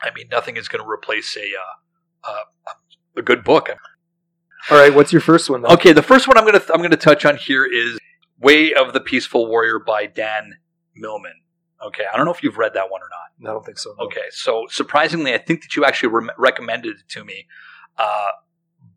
I 0.00 0.10
mean, 0.14 0.28
nothing 0.30 0.56
is 0.56 0.68
going 0.68 0.82
to 0.82 0.90
replace 0.90 1.36
a 1.36 1.50
uh, 1.54 2.30
uh, 2.32 2.72
a 3.16 3.22
good 3.22 3.44
book. 3.44 3.68
All 4.70 4.78
right, 4.78 4.94
what's 4.94 5.12
your 5.12 5.20
first 5.20 5.50
one? 5.50 5.62
Then? 5.62 5.72
Okay, 5.72 5.92
the 5.92 6.02
first 6.02 6.26
one 6.26 6.38
I'm 6.38 6.46
gonna 6.46 6.62
I'm 6.72 6.82
gonna 6.82 6.96
touch 6.96 7.24
on 7.24 7.36
here 7.36 7.64
is 7.64 7.98
Way 8.38 8.72
of 8.72 8.92
the 8.92 9.00
Peaceful 9.00 9.46
Warrior 9.48 9.78
by 9.78 10.06
Dan 10.06 10.56
Millman. 10.94 11.34
Okay, 11.86 12.04
I 12.12 12.16
don't 12.16 12.26
know 12.26 12.32
if 12.32 12.42
you've 12.42 12.58
read 12.58 12.74
that 12.74 12.90
one 12.90 13.00
or 13.00 13.08
not. 13.10 13.50
I 13.50 13.52
don't 13.52 13.64
think 13.64 13.78
so. 13.78 13.94
No. 13.98 14.06
Okay, 14.06 14.26
so 14.30 14.66
surprisingly, 14.70 15.34
I 15.34 15.38
think 15.38 15.62
that 15.62 15.76
you 15.76 15.84
actually 15.84 16.10
re- 16.10 16.30
recommended 16.38 16.96
it 16.96 17.08
to 17.10 17.24
me 17.24 17.46
uh, 17.98 18.28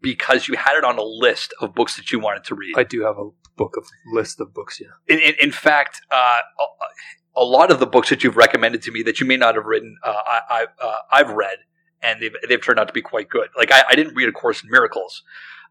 because 0.01 0.48
you 0.48 0.56
had 0.56 0.77
it 0.77 0.84
on 0.84 0.98
a 0.98 1.04
list 1.04 1.54
of 1.62 1.74
books 1.74 1.96
that 1.98 2.12
you 2.12 2.20
wanted 2.20 2.44
to 2.46 2.56
read. 2.56 2.74
I 2.77 2.84
do 2.84 3.04
have 3.04 3.18
a 3.18 3.30
book 3.56 3.75
of 3.77 3.86
list 4.13 4.39
of 4.39 4.54
books. 4.54 4.80
Yeah. 4.80 4.88
In, 5.08 5.20
in, 5.20 5.34
in 5.42 5.51
fact, 5.51 6.01
uh, 6.12 6.39
a 7.36 7.44
lot 7.44 7.72
of 7.72 7.80
the 7.80 7.88
books 7.88 8.10
that 8.10 8.24
you've 8.24 8.38
recommended 8.38 8.82
to 8.84 8.92
me 8.92 9.04
that 9.04 9.20
you 9.20 9.25
may 9.25 9.38
not 9.38 9.56
have 9.56 9.65
written, 9.65 9.98
uh, 10.04 10.22
I, 10.25 10.68
I 11.12 11.18
have 11.18 11.30
uh, 11.30 11.36
read, 11.36 11.58
and 12.01 12.22
they've 12.22 12.36
they've 12.48 12.63
turned 12.63 12.80
out 12.80 12.88
to 12.88 12.94
be 12.94 13.01
quite 13.01 13.30
good. 13.30 13.50
Like 13.58 13.72
I, 13.72 13.84
I 13.89 13.96
didn't 13.96 14.15
read 14.15 14.30
A 14.30 14.32
Course 14.32 14.63
in 14.63 14.70
Miracles, 14.70 15.24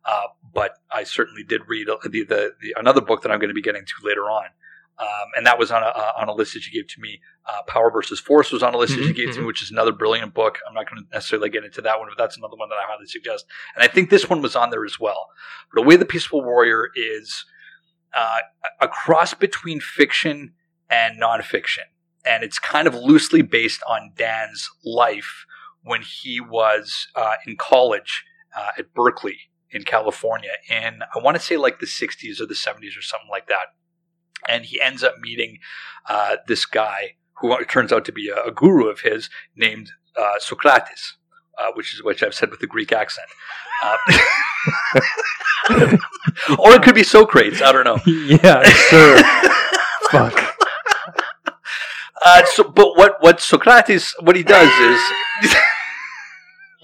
uh, 0.05 0.25
but 0.53 0.73
I 0.91 1.05
certainly 1.05 1.45
did 1.45 1.63
read 1.67 1.87
the, 1.87 1.99
the, 2.03 2.55
the 2.61 2.75
another 2.77 3.01
book 3.01 3.23
that 3.23 3.31
I'm 3.33 3.39
going 3.39 3.49
to 3.49 3.55
be 3.55 3.63
getting 3.63 3.85
to 3.85 3.93
later 4.07 4.31
on. 4.31 4.47
Um, 4.97 5.29
and 5.37 5.47
that 5.47 5.59
was 5.59 5.73
on 5.73 5.83
a 5.83 5.87
uh, 5.87 6.13
on 6.19 6.29
a 6.29 6.33
list 6.33 6.55
that 6.55 6.67
you 6.67 6.73
gave 6.73 6.89
to 6.95 7.01
me. 7.01 7.21
Uh, 7.47 7.63
Power 7.67 7.91
versus 7.91 8.21
Force 8.21 8.53
was 8.53 8.63
on 8.63 8.75
a 8.75 8.79
list 8.79 8.93
mm-hmm, 8.93 9.03
that 9.03 9.09
you 9.09 9.15
gave 9.15 9.25
mm-hmm. 9.25 9.33
to 9.33 9.39
me, 9.39 9.41
mm-hmm. 9.41 9.47
which 9.49 9.63
is 9.63 9.71
another 9.71 9.93
brilliant 9.93 10.35
book. 10.35 10.59
I'm 10.69 10.75
not 10.75 10.89
going 10.89 11.03
to 11.03 11.11
necessarily 11.13 11.51
get 11.51 11.65
into 11.65 11.83
that 11.83 11.99
one, 11.99 12.09
but 12.09 12.23
that's 12.23 12.37
another 12.37 12.57
one 12.57 12.69
that 12.69 12.77
I 12.77 12.85
highly 12.87 13.07
suggest. 13.07 13.45
And 13.75 13.83
I 13.83 13.89
think 13.89 14.11
this 14.11 14.31
one 14.31 14.41
was 14.41 14.55
on 14.55 14.71
there 14.71 14.85
as 14.85 15.01
well. 15.01 15.27
But 15.73 15.83
the 15.83 15.87
way 15.87 15.97
the 15.97 16.05
Peaceful 16.05 16.45
Warrior 16.45 16.91
is 16.95 17.45
uh, 18.15 18.39
a 18.81 18.89
cross 18.89 19.35
between 19.35 19.81
fiction 19.81 20.53
and 20.89 21.21
nonfiction. 21.21 21.89
and 22.25 22.45
it's 22.45 22.59
kind 22.59 22.87
of 22.87 22.95
loosely 22.95 23.43
based 23.43 23.83
on 23.89 24.13
Dan's 24.17 24.71
life 24.85 25.45
when 25.83 26.03
he 26.03 26.41
was 26.41 27.09
uh, 27.15 27.35
in 27.47 27.57
college 27.57 28.25
uh, 28.57 28.71
at 28.79 28.95
Berkeley 28.95 29.39
in 29.71 29.83
California 29.83 30.53
in 30.71 31.01
I 31.15 31.19
want 31.19 31.37
to 31.37 31.43
say 31.43 31.57
like 31.57 31.81
the 31.81 31.87
60s 31.87 32.41
or 32.41 32.47
the 32.47 32.55
70s 32.55 32.97
or 32.97 33.03
something 33.03 33.29
like 33.31 33.49
that. 33.49 33.75
And 34.49 34.65
he 34.65 34.81
ends 34.81 35.03
up 35.03 35.19
meeting 35.21 35.59
uh, 36.09 36.37
this 36.47 36.67
guy 36.67 37.17
who 37.41 37.57
turns 37.65 37.93
out 37.93 38.05
to 38.07 38.13
be 38.13 38.29
a, 38.29 38.49
a 38.49 38.51
guru 38.51 38.89
of 38.89 39.01
his 39.01 39.29
named 39.57 39.93
uh, 40.17 40.39
Socrates, 40.39 41.17
uh, 41.59 41.73
which 41.75 41.95
is 41.95 42.03
which 42.03 42.23
I've 42.23 42.35
said 42.35 42.51
with 42.51 42.61
the 42.61 42.67
Greek 42.67 42.93
accent. 42.93 43.29
Uh, 43.83 43.97
or 46.59 46.75
it 46.75 46.83
could 46.83 46.95
be 46.95 47.03
Socrates. 47.03 47.63
I 47.63 47.73
don't 47.73 47.85
know. 47.85 47.99
Yeah, 48.07 48.63
sure. 48.63 49.19
Fuck. 50.11 50.57
Uh, 52.25 52.45
so, 52.47 52.65
but 52.65 52.97
what 52.97 53.17
what 53.21 53.41
Socrates 53.41 54.15
what 54.21 54.37
he 54.37 54.43
does 54.43 54.73
is 54.79 55.55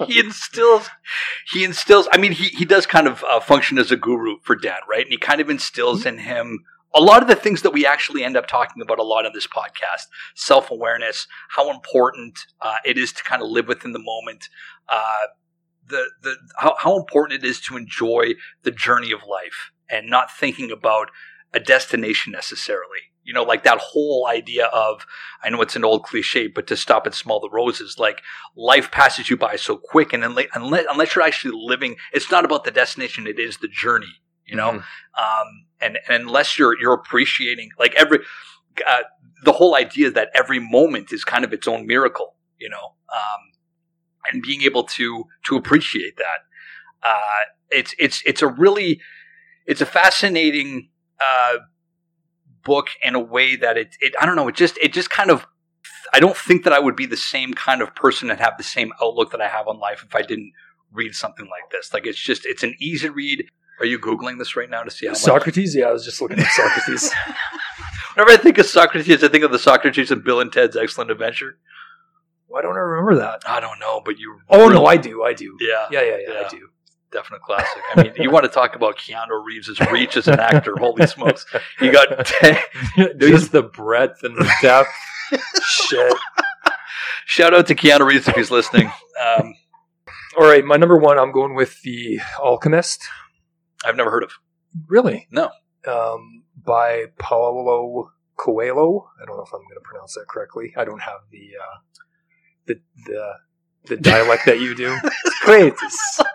he 0.07 0.21
instills 0.21 0.89
he 1.53 1.65
instills. 1.65 2.09
I 2.13 2.19
mean, 2.19 2.33
he 2.33 2.49
he 2.49 2.65
does 2.65 2.87
kind 2.87 3.07
of 3.07 3.25
uh, 3.25 3.41
function 3.41 3.79
as 3.79 3.91
a 3.91 3.97
guru 3.97 4.37
for 4.43 4.57
Dan, 4.57 4.79
right? 4.89 5.05
And 5.05 5.13
he 5.13 5.19
kind 5.19 5.41
of 5.41 5.49
instills 5.49 6.05
in 6.05 6.19
him 6.19 6.65
a 6.95 7.01
lot 7.01 7.23
of 7.23 7.29
the 7.29 7.37
things 7.37 7.63
that 7.63 7.73
we 7.73 7.87
actually 7.87 8.25
end 8.25 8.37
up 8.37 8.47
talking 8.47 8.83
about 8.83 8.99
a 8.99 9.03
lot 9.03 9.27
on 9.27 9.33
this 9.35 9.47
podcast 9.47 10.07
self 10.35 10.71
awareness, 10.71 11.27
how 11.51 11.71
important 11.71 12.39
uh, 12.61 12.77
it 12.85 12.99
is 12.99 13.13
to 13.13 13.23
kind 13.23 13.43
of 13.43 13.49
live 13.49 13.69
within 13.69 13.93
the 13.93 13.99
moment, 14.03 14.49
uh, 14.89 15.27
the, 15.89 16.07
the, 16.23 16.37
how, 16.57 16.75
how 16.79 16.97
important 16.97 17.43
it 17.43 17.47
is 17.47 17.61
to 17.61 17.77
enjoy 17.77 18.35
the 18.63 18.71
journey 18.71 19.13
of 19.13 19.21
life 19.29 19.71
and 19.89 20.09
not 20.09 20.31
thinking 20.31 20.71
about 20.71 21.11
a 21.53 21.61
destination 21.61 22.33
necessarily. 22.33 22.99
You 23.23 23.35
know, 23.35 23.43
like 23.43 23.65
that 23.65 23.79
whole 23.79 24.27
idea 24.27 24.67
of, 24.67 25.07
I 25.43 25.51
know 25.51 25.61
it's 25.61 25.77
an 25.77 25.85
old 25.85 26.05
cliche, 26.05 26.47
but 26.49 26.67
to 26.69 26.77
stop 26.77 27.07
and 27.07 27.15
smell 27.15 27.39
the 27.39 27.51
roses, 27.51 27.97
like 27.99 28.23
life 28.57 28.91
passes 28.91 29.29
you 29.29 29.37
by 29.37 29.57
so 29.57 29.77
quick. 29.77 30.13
And 30.13 30.25
unless, 30.25 30.47
unless 30.55 31.15
you're 31.15 31.25
actually 31.25 31.53
living, 31.55 31.97
it's 32.13 32.31
not 32.31 32.45
about 32.45 32.65
the 32.65 32.71
destination, 32.71 33.27
it 33.27 33.39
is 33.39 33.59
the 33.59 33.69
journey, 33.69 34.23
you 34.51 34.57
know? 34.57 34.73
Mm-hmm. 34.73 34.79
Um, 35.23 35.65
and, 35.81 35.99
and 36.09 36.23
unless 36.25 36.59
you're, 36.59 36.79
you're 36.81 36.93
appreciating, 36.93 37.71
like 37.79 37.95
every, 37.95 38.19
uh, 38.87 39.03
the 39.45 39.53
whole 39.53 39.77
idea 39.77 40.11
that 40.11 40.29
every 40.35 40.59
moment 40.59 41.13
is 41.13 41.25
kind 41.25 41.45
of 41.45 41.53
its 41.53 41.69
own 41.69 41.87
miracle, 41.87 42.35
you 42.59 42.69
know? 42.69 42.95
Um, 43.13 43.41
and 44.33 44.43
being 44.43 44.63
able 44.63 44.85
to, 44.85 45.25
to 45.47 45.57
appreciate 45.57 46.17
that. 46.17 46.41
Uh, 47.03 47.39
it's, 47.71 47.95
it's, 47.99 48.23
it's 48.27 48.43
a 48.43 48.49
really, 48.49 49.01
it's 49.67 49.81
a 49.81 49.87
fascinating, 49.87 50.91
uh, 51.21 51.59
book 52.65 52.89
in 53.03 53.15
a 53.15 53.21
way 53.21 53.57
that 53.57 53.77
it, 53.77 53.97
it 54.01 54.15
I 54.21 54.27
don't 54.27 54.37
know 54.37 54.49
it 54.49 54.55
just 54.55 54.79
it 54.79 54.93
just 54.93 55.11
kind 55.11 55.31
of 55.31 55.47
I 56.13 56.21
don't 56.21 56.37
think 56.37 56.65
that 56.65 56.73
I 56.73 56.79
would 56.79 56.97
be 56.97 57.07
the 57.07 57.17
same 57.17 57.55
kind 57.55 57.81
of 57.83 57.95
person 57.95 58.31
and 58.31 58.41
have 58.41 58.59
the 58.59 58.65
same 58.65 58.93
outlook 59.03 59.31
that 59.31 59.41
I 59.41 59.49
have 59.49 59.69
on 59.69 59.79
life 59.79 60.05
if 60.07 60.15
I 60.15 60.23
didn't 60.23 60.53
read 60.93 61.15
something 61.15 61.47
like 61.47 61.71
this. 61.71 61.95
Like 61.95 62.07
it's 62.07 62.19
just 62.19 62.45
it's 62.47 62.63
an 62.63 62.75
easy 62.81 63.09
read. 63.09 63.47
Are 63.81 63.87
you 63.87 63.99
googling 63.99 64.39
this 64.39 64.57
right 64.57 64.69
now 64.69 64.83
to 64.83 64.91
see 64.91 65.07
how 65.07 65.15
Socrates? 65.15 65.75
Much? 65.75 65.81
Yeah, 65.81 65.89
I 65.89 65.93
was 65.93 66.05
just 66.05 66.21
looking 66.21 66.39
at 66.39 66.51
Socrates. 66.53 67.13
Whenever 68.15 68.31
I 68.33 68.37
think 68.37 68.59
of 68.59 68.67
Socrates, 68.67 69.25
I 69.25 69.29
think 69.29 69.45
of 69.45 69.53
the 69.53 69.59
Socrates 69.59 70.11
and 70.11 70.23
Bill 70.23 70.41
and 70.41 70.53
Ted's 70.53 70.77
Excellent 70.77 71.11
Adventure. 71.11 71.59
Why 72.47 72.63
don't 72.63 72.77
I 72.77 72.81
remember 72.81 73.17
that? 73.17 73.43
I 73.47 73.61
don't 73.61 73.79
know, 73.79 74.03
but 74.05 74.19
you. 74.19 74.41
Oh 74.49 74.63
really, 74.63 74.75
no, 74.75 74.87
I 74.87 74.97
do. 74.97 75.23
I 75.23 75.33
do. 75.33 75.57
Yeah, 75.61 75.87
yeah, 75.91 76.03
yeah, 76.03 76.17
yeah, 76.17 76.33
yeah. 76.33 76.43
I 76.47 76.49
do 76.49 76.69
definite 77.13 77.43
classic. 77.43 77.83
I 77.95 78.03
mean, 78.03 78.13
you 78.17 78.31
want 78.31 78.45
to 78.45 78.51
talk 78.51 78.77
about 78.77 78.97
Keanu 78.97 79.45
Reeves' 79.45 79.79
reach 79.93 80.17
as 80.17 80.29
an 80.29 80.41
actor? 80.41 80.77
Holy 80.79 81.07
smokes! 81.07 81.47
You 81.81 81.93
got 81.93 82.27
just 83.19 83.53
the 83.53 83.63
breadth 83.63 84.23
and 84.23 84.37
the 84.37 84.51
depth. 84.63 84.89
Shit. 85.63 86.13
Shout 87.27 87.55
out 87.55 87.67
to 87.69 87.75
Keanu 87.75 88.07
Reeves 88.07 88.27
if 88.29 88.35
he's 88.35 88.51
listening. 88.51 88.91
Um, 89.25 89.55
all 90.39 90.47
right, 90.47 90.65
my 90.65 90.77
number 90.77 90.97
one. 90.97 91.19
I'm 91.19 91.33
going 91.33 91.55
with 91.55 91.81
the 91.83 92.21
Alchemist. 92.41 93.07
I've 93.85 93.97
never 93.97 94.11
heard 94.11 94.25
of. 94.25 94.33
Really? 94.89 95.27
No. 95.31 95.51
Um, 95.87 96.45
by 96.65 97.07
Paulo 97.19 98.11
Coelho. 98.37 99.11
I 99.21 99.27
don't 99.27 99.37
know 99.37 99.43
if 99.43 99.53
I'm 99.53 99.61
going 99.61 99.75
to 99.75 99.81
pronounce 99.83 100.15
that 100.15 100.27
correctly. 100.29 100.73
I 100.77 100.85
don't 100.85 101.03
have 101.03 101.21
the 101.31 101.51
uh, 101.61 101.79
the 102.67 102.81
the 103.07 103.33
the 103.87 103.97
dialect 103.97 104.47
that 104.47 104.61
you 104.61 104.75
do. 104.75 104.97
Great. 105.43 105.75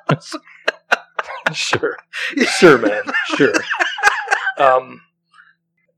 sure, 1.53 1.97
sure, 2.59 2.77
man, 2.77 3.03
sure. 3.35 3.53
Um, 4.57 5.01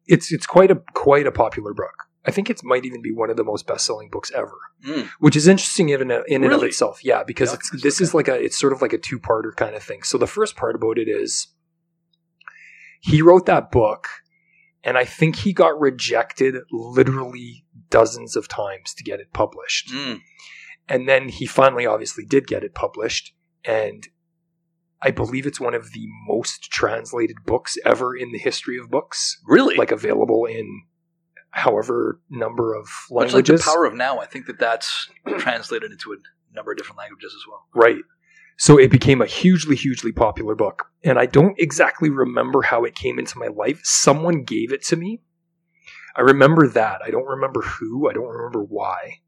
it's 0.07 0.31
it's 0.31 0.47
quite 0.47 0.71
a 0.71 0.81
quite 0.95 1.27
a 1.27 1.31
popular 1.31 1.75
book. 1.75 2.06
I 2.27 2.31
think 2.31 2.49
it 2.49 2.61
might 2.63 2.85
even 2.85 3.01
be 3.01 3.13
one 3.13 3.29
of 3.29 3.37
the 3.37 3.43
most 3.45 3.65
best 3.65 3.85
selling 3.85 4.09
books 4.09 4.31
ever, 4.35 4.57
mm. 4.85 5.07
which 5.19 5.37
is 5.37 5.47
interesting 5.47 5.89
in, 5.89 6.11
in 6.27 6.43
and 6.43 6.53
of 6.53 6.61
itself. 6.61 7.03
Yeah, 7.03 7.23
because 7.23 7.51
yeah, 7.51 7.55
it's, 7.55 7.81
this 7.81 7.97
okay. 7.97 8.03
is 8.03 8.13
like 8.13 8.27
a 8.27 8.35
it's 8.35 8.59
sort 8.59 8.73
of 8.73 8.81
like 8.81 8.91
a 8.91 8.97
two 8.97 9.17
parter 9.17 9.55
kind 9.55 9.75
of 9.75 9.81
thing. 9.81 10.03
So 10.03 10.17
the 10.17 10.27
first 10.27 10.57
part 10.57 10.75
about 10.75 10.97
it 10.97 11.07
is 11.07 11.47
he 12.99 13.21
wrote 13.21 13.45
that 13.45 13.71
book, 13.71 14.09
and 14.83 14.97
I 14.97 15.05
think 15.05 15.37
he 15.37 15.53
got 15.53 15.79
rejected 15.79 16.55
literally 16.69 17.65
dozens 17.89 18.35
of 18.35 18.49
times 18.49 18.93
to 18.95 19.03
get 19.05 19.21
it 19.21 19.31
published. 19.31 19.89
Mm. 19.89 20.19
And 20.89 21.07
then 21.07 21.29
he 21.29 21.45
finally 21.45 21.85
obviously 21.85 22.25
did 22.25 22.45
get 22.45 22.63
it 22.63 22.75
published, 22.75 23.33
and 23.63 24.05
I 25.01 25.11
believe 25.11 25.45
it's 25.45 25.61
one 25.61 25.75
of 25.75 25.93
the 25.93 26.07
most 26.27 26.63
translated 26.63 27.37
books 27.45 27.77
ever 27.85 28.15
in 28.15 28.33
the 28.33 28.37
history 28.37 28.77
of 28.77 28.91
books. 28.91 29.39
Really? 29.45 29.75
Like 29.75 29.91
available 29.91 30.45
in 30.45 30.83
however 31.57 32.21
number 32.29 32.75
of 32.75 32.87
languages. 33.09 33.49
like 33.49 33.59
the 33.59 33.63
Power 33.63 33.85
of 33.85 33.95
Now, 33.95 34.19
I 34.19 34.27
think 34.27 34.45
that 34.45 34.59
that's 34.59 35.09
translated 35.39 35.91
into 35.91 36.13
a 36.13 36.55
number 36.55 36.71
of 36.71 36.77
different 36.77 36.99
languages 36.99 37.33
as 37.35 37.41
well. 37.49 37.65
Right. 37.73 38.03
So 38.57 38.77
it 38.77 38.91
became 38.91 39.21
a 39.21 39.25
hugely, 39.25 39.75
hugely 39.75 40.11
popular 40.11 40.53
book. 40.53 40.85
And 41.03 41.17
I 41.17 41.25
don't 41.25 41.59
exactly 41.59 42.11
remember 42.11 42.61
how 42.61 42.83
it 42.83 42.93
came 42.93 43.17
into 43.17 43.39
my 43.39 43.47
life. 43.47 43.81
Someone 43.83 44.43
gave 44.43 44.71
it 44.71 44.83
to 44.85 44.95
me. 44.95 45.21
I 46.15 46.21
remember 46.21 46.67
that. 46.67 47.01
I 47.03 47.09
don't 47.09 47.27
remember 47.27 47.61
who. 47.61 48.07
I 48.07 48.13
don't 48.13 48.27
remember 48.27 48.63
why. 48.63 49.21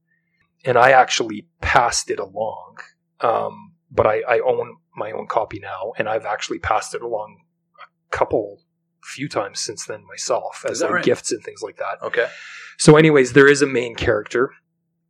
And 0.64 0.78
I 0.78 0.92
actually 0.92 1.48
passed 1.62 2.12
it 2.12 2.20
along. 2.20 2.78
Um, 3.22 3.74
but 3.92 4.06
I, 4.06 4.22
I 4.28 4.40
own 4.40 4.78
my 4.96 5.12
own 5.12 5.28
copy 5.28 5.60
now, 5.60 5.94
and 5.98 6.08
I've 6.08 6.26
actually 6.26 6.60
passed 6.60 6.94
it 6.94 7.02
along 7.02 7.42
a 7.80 8.16
couple 8.16 8.62
few 9.04 9.30
times 9.30 9.60
since 9.60 9.86
then 9.86 10.06
myself 10.08 10.66
as 10.70 10.82
like 10.82 10.92
right? 10.92 11.04
gifts 11.04 11.32
and 11.32 11.44
things 11.44 11.62
like 11.62 11.78
that. 11.78 12.02
Okay. 12.02 12.28
So, 12.78 12.96
anyways, 12.96 13.34
there 13.34 13.48
is 13.48 13.62
a 13.62 13.68
main 13.68 13.96
character. 13.96 14.52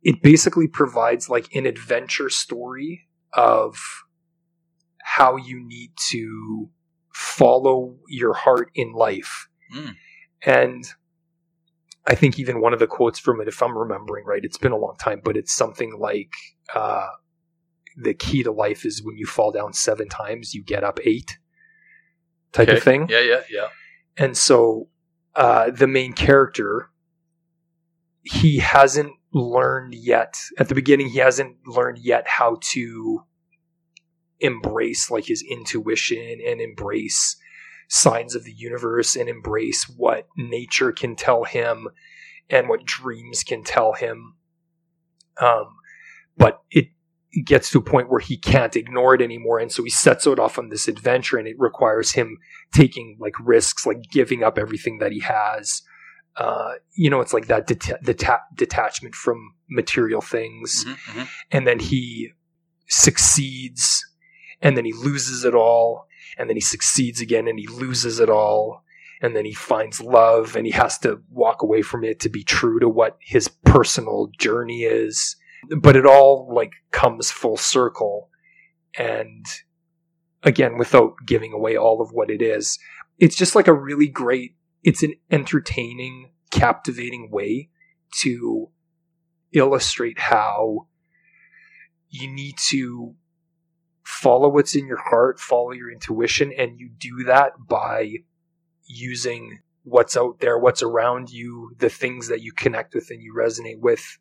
It 0.02 0.22
basically 0.22 0.66
provides 0.66 1.28
like 1.28 1.54
an 1.54 1.66
adventure 1.66 2.30
story 2.30 3.08
of 3.32 3.78
how 5.02 5.36
you 5.36 5.60
need 5.64 5.92
to 6.10 6.70
follow 7.12 7.96
your 8.08 8.32
heart 8.32 8.70
in 8.74 8.92
life. 8.92 9.48
Mm. 9.74 9.94
And 10.42 10.84
I 12.06 12.14
think 12.14 12.38
even 12.38 12.60
one 12.60 12.72
of 12.72 12.78
the 12.78 12.86
quotes 12.86 13.18
from 13.18 13.40
it, 13.40 13.48
if 13.48 13.62
I'm 13.62 13.76
remembering 13.76 14.24
right, 14.24 14.44
it's 14.44 14.58
been 14.58 14.72
a 14.72 14.78
long 14.78 14.96
time, 14.98 15.20
but 15.22 15.36
it's 15.36 15.54
something 15.54 15.98
like, 15.98 16.32
uh, 16.74 17.08
the 17.96 18.14
key 18.14 18.42
to 18.42 18.52
life 18.52 18.84
is 18.84 19.02
when 19.02 19.16
you 19.16 19.26
fall 19.26 19.52
down 19.52 19.72
seven 19.72 20.08
times, 20.08 20.54
you 20.54 20.62
get 20.62 20.84
up 20.84 20.98
eight 21.04 21.38
type 22.52 22.68
okay. 22.68 22.78
of 22.78 22.82
thing. 22.82 23.06
Yeah, 23.08 23.20
yeah, 23.20 23.40
yeah. 23.50 23.68
And 24.20 24.36
so 24.36 24.88
uh, 25.34 25.70
the 25.70 25.86
main 25.86 26.12
character, 26.12 26.90
he 28.22 28.58
hasn't 28.58 29.14
learned 29.32 29.94
yet. 29.94 30.38
At 30.58 30.68
the 30.68 30.74
beginning, 30.74 31.08
he 31.08 31.20
hasn't 31.20 31.56
learned 31.66 31.98
yet 31.98 32.28
how 32.28 32.58
to 32.72 33.24
embrace 34.38 35.10
like 35.10 35.24
his 35.24 35.42
intuition 35.42 36.38
and 36.46 36.60
embrace 36.60 37.36
signs 37.88 38.34
of 38.34 38.44
the 38.44 38.52
universe 38.52 39.16
and 39.16 39.26
embrace 39.26 39.84
what 39.88 40.28
nature 40.36 40.92
can 40.92 41.16
tell 41.16 41.44
him 41.44 41.88
and 42.50 42.68
what 42.68 42.84
dreams 42.84 43.42
can 43.42 43.64
tell 43.64 43.94
him. 43.94 44.34
Um, 45.40 45.76
but 46.36 46.60
it 46.70 46.88
gets 47.44 47.70
to 47.70 47.78
a 47.78 47.82
point 47.82 48.10
where 48.10 48.20
he 48.20 48.36
can't 48.36 48.76
ignore 48.76 49.14
it 49.14 49.22
anymore. 49.22 49.58
And 49.58 49.70
so 49.70 49.84
he 49.84 49.90
sets 49.90 50.26
out 50.26 50.38
off 50.38 50.58
on 50.58 50.68
this 50.68 50.88
adventure 50.88 51.36
and 51.36 51.46
it 51.46 51.56
requires 51.58 52.12
him 52.12 52.38
taking 52.72 53.16
like 53.20 53.34
risks, 53.40 53.86
like 53.86 54.02
giving 54.10 54.42
up 54.42 54.58
everything 54.58 54.98
that 54.98 55.12
he 55.12 55.20
has. 55.20 55.82
Uh, 56.36 56.72
you 56.94 57.08
know, 57.08 57.20
it's 57.20 57.32
like 57.32 57.46
that 57.46 57.68
deta- 57.68 58.02
deta- 58.02 58.40
detachment 58.54 59.14
from 59.14 59.54
material 59.68 60.20
things. 60.20 60.84
Mm-hmm, 60.84 61.10
mm-hmm. 61.10 61.24
And 61.52 61.66
then 61.66 61.78
he 61.78 62.32
succeeds 62.88 64.04
and 64.60 64.76
then 64.76 64.84
he 64.84 64.92
loses 64.92 65.44
it 65.44 65.54
all. 65.54 66.06
And 66.36 66.48
then 66.48 66.56
he 66.56 66.60
succeeds 66.60 67.20
again 67.20 67.46
and 67.46 67.58
he 67.58 67.66
loses 67.66 68.18
it 68.20 68.28
all. 68.28 68.82
And 69.22 69.36
then 69.36 69.44
he 69.44 69.52
finds 69.52 70.00
love 70.00 70.56
and 70.56 70.66
he 70.66 70.72
has 70.72 70.98
to 71.00 71.20
walk 71.30 71.62
away 71.62 71.82
from 71.82 72.04
it 72.04 72.20
to 72.20 72.28
be 72.28 72.42
true 72.42 72.80
to 72.80 72.88
what 72.88 73.18
his 73.20 73.48
personal 73.48 74.30
journey 74.38 74.82
is 74.82 75.36
but 75.80 75.96
it 75.96 76.06
all 76.06 76.52
like 76.52 76.72
comes 76.90 77.30
full 77.30 77.56
circle. 77.56 78.28
And 78.98 79.46
again 80.42 80.78
without 80.78 81.14
giving 81.26 81.52
away 81.52 81.76
all 81.76 82.00
of 82.00 82.12
what 82.12 82.30
it 82.30 82.40
is 82.40 82.78
it's 83.18 83.36
just 83.36 83.54
like 83.54 83.68
a 83.68 83.74
really 83.74 84.08
great 84.08 84.56
it's 84.82 85.02
an 85.02 85.14
entertaining 85.30 86.30
captivating 86.50 87.30
way 87.30 87.68
to 88.20 88.68
illustrate 89.52 90.18
how 90.18 90.86
you 92.08 92.28
need 92.28 92.56
to 92.58 93.14
follow 94.02 94.48
what's 94.48 94.74
in 94.74 94.86
your 94.86 94.98
heart, 94.98 95.38
follow 95.38 95.70
your 95.70 95.92
intuition, 95.92 96.52
and 96.56 96.80
you 96.80 96.88
do 96.98 97.24
that 97.24 97.52
by 97.68 98.14
using 98.84 99.60
what's 99.84 100.16
out 100.16 100.40
there, 100.40 100.58
what's 100.58 100.82
around 100.82 101.30
you, 101.30 101.72
the 101.78 101.88
things 101.88 102.28
that 102.28 102.40
you 102.40 102.52
connect 102.52 102.94
with 102.94 103.10
and 103.10 103.22
you 103.22 103.32
resonate 103.38 103.78
with 103.78 104.18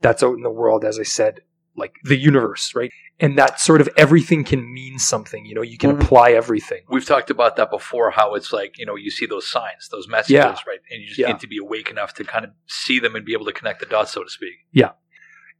that's 0.00 0.22
out 0.22 0.34
in 0.34 0.42
the 0.42 0.50
world, 0.50 0.84
as 0.84 0.98
I 0.98 1.02
said, 1.02 1.40
like 1.76 1.94
the 2.04 2.16
universe, 2.16 2.74
right? 2.74 2.90
And 3.18 3.38
that 3.38 3.60
sort 3.60 3.80
of 3.80 3.88
everything 3.96 4.44
can 4.44 4.72
mean 4.72 4.98
something. 4.98 5.46
You 5.46 5.54
know, 5.54 5.62
you 5.62 5.78
can 5.78 5.92
mm-hmm. 5.92 6.02
apply 6.02 6.32
everything. 6.32 6.82
We've 6.88 7.04
talked 7.04 7.30
about 7.30 7.56
that 7.56 7.70
before. 7.70 8.10
How 8.10 8.34
it's 8.34 8.52
like 8.52 8.78
you 8.78 8.86
know 8.86 8.94
you 8.94 9.10
see 9.10 9.26
those 9.26 9.50
signs, 9.50 9.88
those 9.90 10.08
messages, 10.08 10.34
yeah. 10.34 10.56
right? 10.66 10.80
And 10.90 11.00
you 11.00 11.08
just 11.08 11.18
yeah. 11.18 11.28
need 11.28 11.40
to 11.40 11.48
be 11.48 11.58
awake 11.58 11.90
enough 11.90 12.14
to 12.14 12.24
kind 12.24 12.44
of 12.44 12.50
see 12.66 12.98
them 12.98 13.14
and 13.14 13.24
be 13.24 13.32
able 13.32 13.46
to 13.46 13.52
connect 13.52 13.80
the 13.80 13.86
dots, 13.86 14.12
so 14.12 14.22
to 14.22 14.30
speak. 14.30 14.54
Yeah, 14.72 14.92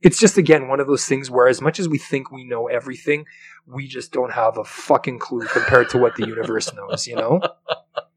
it's 0.02 0.18
just 0.18 0.36
again 0.36 0.68
one 0.68 0.80
of 0.80 0.86
those 0.86 1.06
things 1.06 1.30
where 1.30 1.48
as 1.48 1.60
much 1.60 1.80
as 1.80 1.88
we 1.88 1.98
think 1.98 2.30
we 2.30 2.44
know 2.44 2.66
everything, 2.66 3.24
we 3.66 3.88
just 3.88 4.12
don't 4.12 4.32
have 4.32 4.58
a 4.58 4.64
fucking 4.64 5.18
clue 5.18 5.46
compared 5.46 5.88
to 5.90 5.98
what 5.98 6.16
the 6.16 6.26
universe 6.26 6.72
knows. 6.74 7.06
You 7.06 7.16
know. 7.16 7.40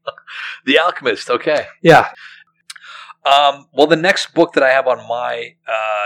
the 0.66 0.78
Alchemist. 0.78 1.30
Okay. 1.30 1.66
Yeah. 1.82 2.10
Um, 3.24 3.66
well, 3.72 3.86
the 3.86 3.96
next 3.96 4.32
book 4.34 4.54
that 4.54 4.62
I 4.62 4.70
have 4.70 4.86
on 4.86 5.06
my 5.06 5.54
uh, 5.68 5.99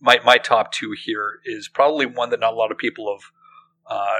my 0.00 0.20
my 0.24 0.38
top 0.38 0.72
two 0.72 0.92
here 0.92 1.40
is 1.44 1.68
probably 1.68 2.06
one 2.06 2.30
that 2.30 2.40
not 2.40 2.52
a 2.52 2.56
lot 2.56 2.70
of 2.70 2.78
people 2.78 3.12
have 3.12 3.96
uh, 3.96 4.16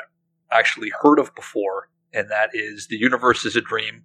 actually 0.50 0.92
heard 1.02 1.18
of 1.18 1.34
before, 1.34 1.88
and 2.12 2.30
that 2.30 2.50
is 2.52 2.86
"The 2.88 2.96
Universe 2.96 3.44
Is 3.44 3.56
a 3.56 3.60
Dream" 3.60 4.04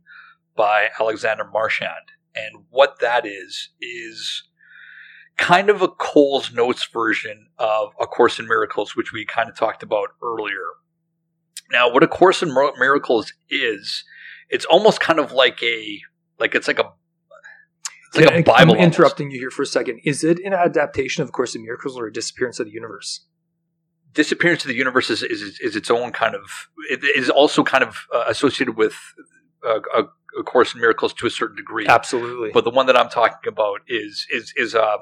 by 0.55 0.89
Alexander 0.99 1.45
Marchand. 1.45 2.11
And 2.35 2.63
what 2.69 2.99
that 2.99 3.25
is 3.25 3.69
is 3.81 4.43
kind 5.37 5.69
of 5.69 5.81
a 5.81 5.87
Cole's 5.87 6.53
Notes 6.53 6.87
version 6.91 7.47
of 7.57 7.89
A 7.99 8.07
Course 8.07 8.39
in 8.39 8.47
Miracles, 8.47 8.95
which 8.95 9.11
we 9.11 9.25
kind 9.25 9.49
of 9.49 9.55
talked 9.55 9.83
about 9.83 10.09
earlier. 10.23 10.65
Now, 11.71 11.91
what 11.91 12.03
A 12.03 12.07
Course 12.07 12.43
in 12.43 12.53
Miracles 12.53 13.33
is, 13.49 14.03
it's 14.49 14.65
almost 14.65 14.99
kind 14.99 15.19
of 15.19 15.31
like 15.31 15.61
a 15.63 15.99
like 16.39 16.55
it's 16.55 16.67
like 16.67 16.79
a 16.79 16.91
it's 18.13 18.25
like 18.25 18.39
a 18.39 18.43
Bible. 18.43 18.73
I'm 18.73 18.79
interrupting 18.79 19.27
almost. 19.27 19.35
you 19.35 19.39
here 19.39 19.51
for 19.51 19.61
a 19.61 19.65
second. 19.65 20.01
Is 20.03 20.23
it 20.23 20.39
an 20.43 20.53
adaptation 20.53 21.23
of 21.23 21.31
Course 21.31 21.55
in 21.55 21.63
Miracles 21.63 21.97
or 21.97 22.07
a 22.07 22.13
disappearance 22.13 22.59
of 22.59 22.65
the 22.65 22.73
universe? 22.73 23.21
Disappearance 24.13 24.65
of 24.65 24.67
the 24.67 24.75
universe 24.75 25.09
is, 25.09 25.23
is, 25.23 25.59
is 25.61 25.75
its 25.77 25.89
own 25.89 26.11
kind 26.11 26.35
of. 26.35 26.69
It 26.89 27.03
is 27.03 27.29
also 27.29 27.63
kind 27.63 27.83
of 27.83 28.07
uh, 28.13 28.25
associated 28.27 28.75
with 28.75 28.95
uh, 29.65 29.79
a, 29.95 30.03
a, 30.37 30.43
Course 30.43 30.73
in 30.73 30.81
Miracles 30.81 31.13
to 31.13 31.27
a 31.27 31.29
certain 31.29 31.55
degree. 31.55 31.87
Absolutely. 31.87 32.51
But 32.53 32.65
the 32.65 32.69
one 32.69 32.87
that 32.87 32.97
I'm 32.97 33.09
talking 33.09 33.47
about 33.47 33.79
is 33.87 34.27
is 34.29 34.53
is 34.57 34.75
um, 34.75 34.99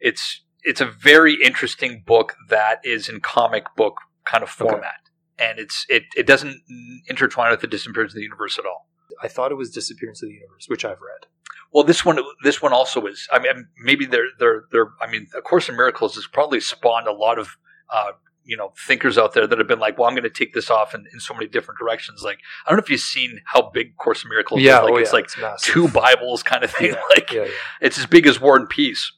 it's 0.00 0.42
it's 0.62 0.80
a 0.80 0.86
very 0.86 1.34
interesting 1.34 2.02
book 2.06 2.34
that 2.48 2.80
is 2.82 3.10
in 3.10 3.20
comic 3.20 3.64
book 3.76 3.98
kind 4.24 4.42
of 4.42 4.48
format, 4.48 5.00
okay. 5.38 5.50
and 5.50 5.58
it's 5.58 5.84
it 5.90 6.04
it 6.16 6.26
doesn't 6.26 6.62
intertwine 7.08 7.50
with 7.50 7.60
the 7.60 7.66
disappearance 7.66 8.12
of 8.12 8.16
the 8.16 8.22
universe 8.22 8.58
at 8.58 8.64
all. 8.64 8.88
I 9.22 9.28
thought 9.28 9.52
it 9.52 9.56
was 9.56 9.70
disappearance 9.70 10.22
of 10.22 10.28
the 10.28 10.34
universe, 10.34 10.66
which 10.68 10.84
I've 10.84 11.00
read. 11.00 11.26
Well, 11.72 11.84
this 11.84 12.04
one, 12.04 12.18
this 12.42 12.62
one 12.62 12.72
also 12.72 13.06
is. 13.06 13.28
I 13.32 13.38
mean, 13.38 13.68
maybe 13.78 14.06
they're 14.06 14.28
they're 14.38 14.64
they're. 14.72 14.92
I 15.00 15.10
mean, 15.10 15.26
A 15.36 15.42
Course 15.42 15.68
in 15.68 15.76
Miracles 15.76 16.14
has 16.14 16.26
probably 16.26 16.60
spawned 16.60 17.06
a 17.06 17.12
lot 17.12 17.38
of 17.38 17.56
uh, 17.92 18.12
you 18.44 18.56
know 18.56 18.72
thinkers 18.86 19.18
out 19.18 19.34
there 19.34 19.46
that 19.46 19.58
have 19.58 19.68
been 19.68 19.80
like, 19.80 19.98
well, 19.98 20.08
I'm 20.08 20.14
going 20.14 20.22
to 20.22 20.30
take 20.30 20.54
this 20.54 20.70
off 20.70 20.94
in, 20.94 21.06
in 21.12 21.20
so 21.20 21.34
many 21.34 21.46
different 21.46 21.78
directions. 21.78 22.22
Like, 22.22 22.38
I 22.64 22.70
don't 22.70 22.78
know 22.78 22.82
if 22.82 22.90
you've 22.90 23.00
seen 23.00 23.40
how 23.44 23.70
big 23.70 23.96
Course 23.96 24.24
in 24.24 24.30
Miracles 24.30 24.62
yeah, 24.62 24.78
is. 24.78 24.84
Like, 24.84 24.92
oh, 24.92 24.96
it's 24.96 25.10
yeah, 25.10 25.44
like 25.44 25.54
it's 25.54 25.64
two 25.64 25.88
Bibles 25.88 26.42
kind 26.42 26.64
of 26.64 26.70
thing. 26.70 26.92
Yeah, 26.92 27.00
like, 27.10 27.32
yeah, 27.32 27.48
it's 27.80 27.98
as 27.98 28.06
big 28.06 28.26
as 28.26 28.40
War 28.40 28.56
and 28.56 28.68
Peace. 28.68 29.12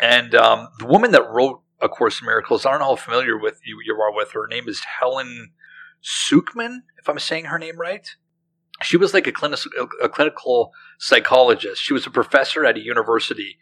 And 0.00 0.34
um, 0.34 0.68
the 0.78 0.86
woman 0.86 1.10
that 1.12 1.28
wrote 1.28 1.62
A 1.80 1.88
Course 1.88 2.20
in 2.20 2.26
Miracles, 2.26 2.64
I 2.64 2.70
don't 2.70 2.80
know 2.80 2.86
how 2.86 2.96
familiar 2.96 3.36
with 3.36 3.60
you 3.64 3.80
you 3.84 3.94
are 4.00 4.14
with 4.14 4.32
her. 4.32 4.42
Her 4.42 4.48
name 4.48 4.68
is 4.68 4.82
Helen 5.00 5.52
Schucman, 6.02 6.80
if 6.98 7.08
I'm 7.08 7.18
saying 7.18 7.46
her 7.46 7.58
name 7.58 7.78
right 7.78 8.16
she 8.82 8.96
was 8.96 9.14
like 9.14 9.26
a 9.26 9.32
clinical, 9.32 9.70
a 10.02 10.08
clinical 10.08 10.72
psychologist. 10.98 11.82
She 11.82 11.92
was 11.92 12.06
a 12.06 12.10
professor 12.10 12.64
at 12.64 12.76
a 12.76 12.84
university, 12.84 13.58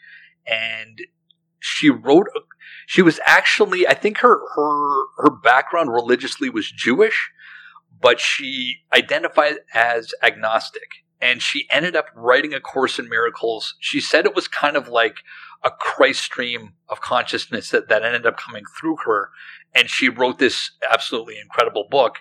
and 0.47 0.99
she 1.61 1.91
wrote. 1.91 2.29
She 2.87 3.03
was 3.03 3.21
actually, 3.25 3.87
I 3.87 3.95
think 3.95 4.19
her 4.19 4.41
her 4.55 5.05
her 5.19 5.31
background 5.31 5.93
religiously 5.93 6.51
was 6.51 6.71
Jewish, 6.71 7.31
but 8.01 8.21
she 8.21 8.79
identified 8.93 9.57
as 9.73 10.13
agnostic, 10.23 10.89
and 11.21 11.41
she 11.41 11.67
ended 11.71 11.97
up 11.97 12.07
writing 12.15 12.53
a 12.53 12.61
course 12.61 12.99
in 12.99 13.09
miracles. 13.09 13.75
She 13.81 14.01
said 14.01 14.27
it 14.27 14.35
was 14.35 14.49
kind 14.49 14.77
of 14.77 14.89
like 14.89 15.19
a 15.65 15.71
Christ 15.71 16.23
stream 16.23 16.75
of 16.89 17.01
consciousness 17.01 17.71
that, 17.71 17.89
that 17.89 18.05
ended 18.05 18.27
up 18.27 18.37
coming 18.37 18.65
through 18.79 18.97
her. 19.07 19.31
And 19.75 19.89
she 19.89 20.11
wrote 20.11 20.39
this 20.39 20.71
absolutely 20.91 21.39
incredible 21.41 21.87
book 21.91 22.19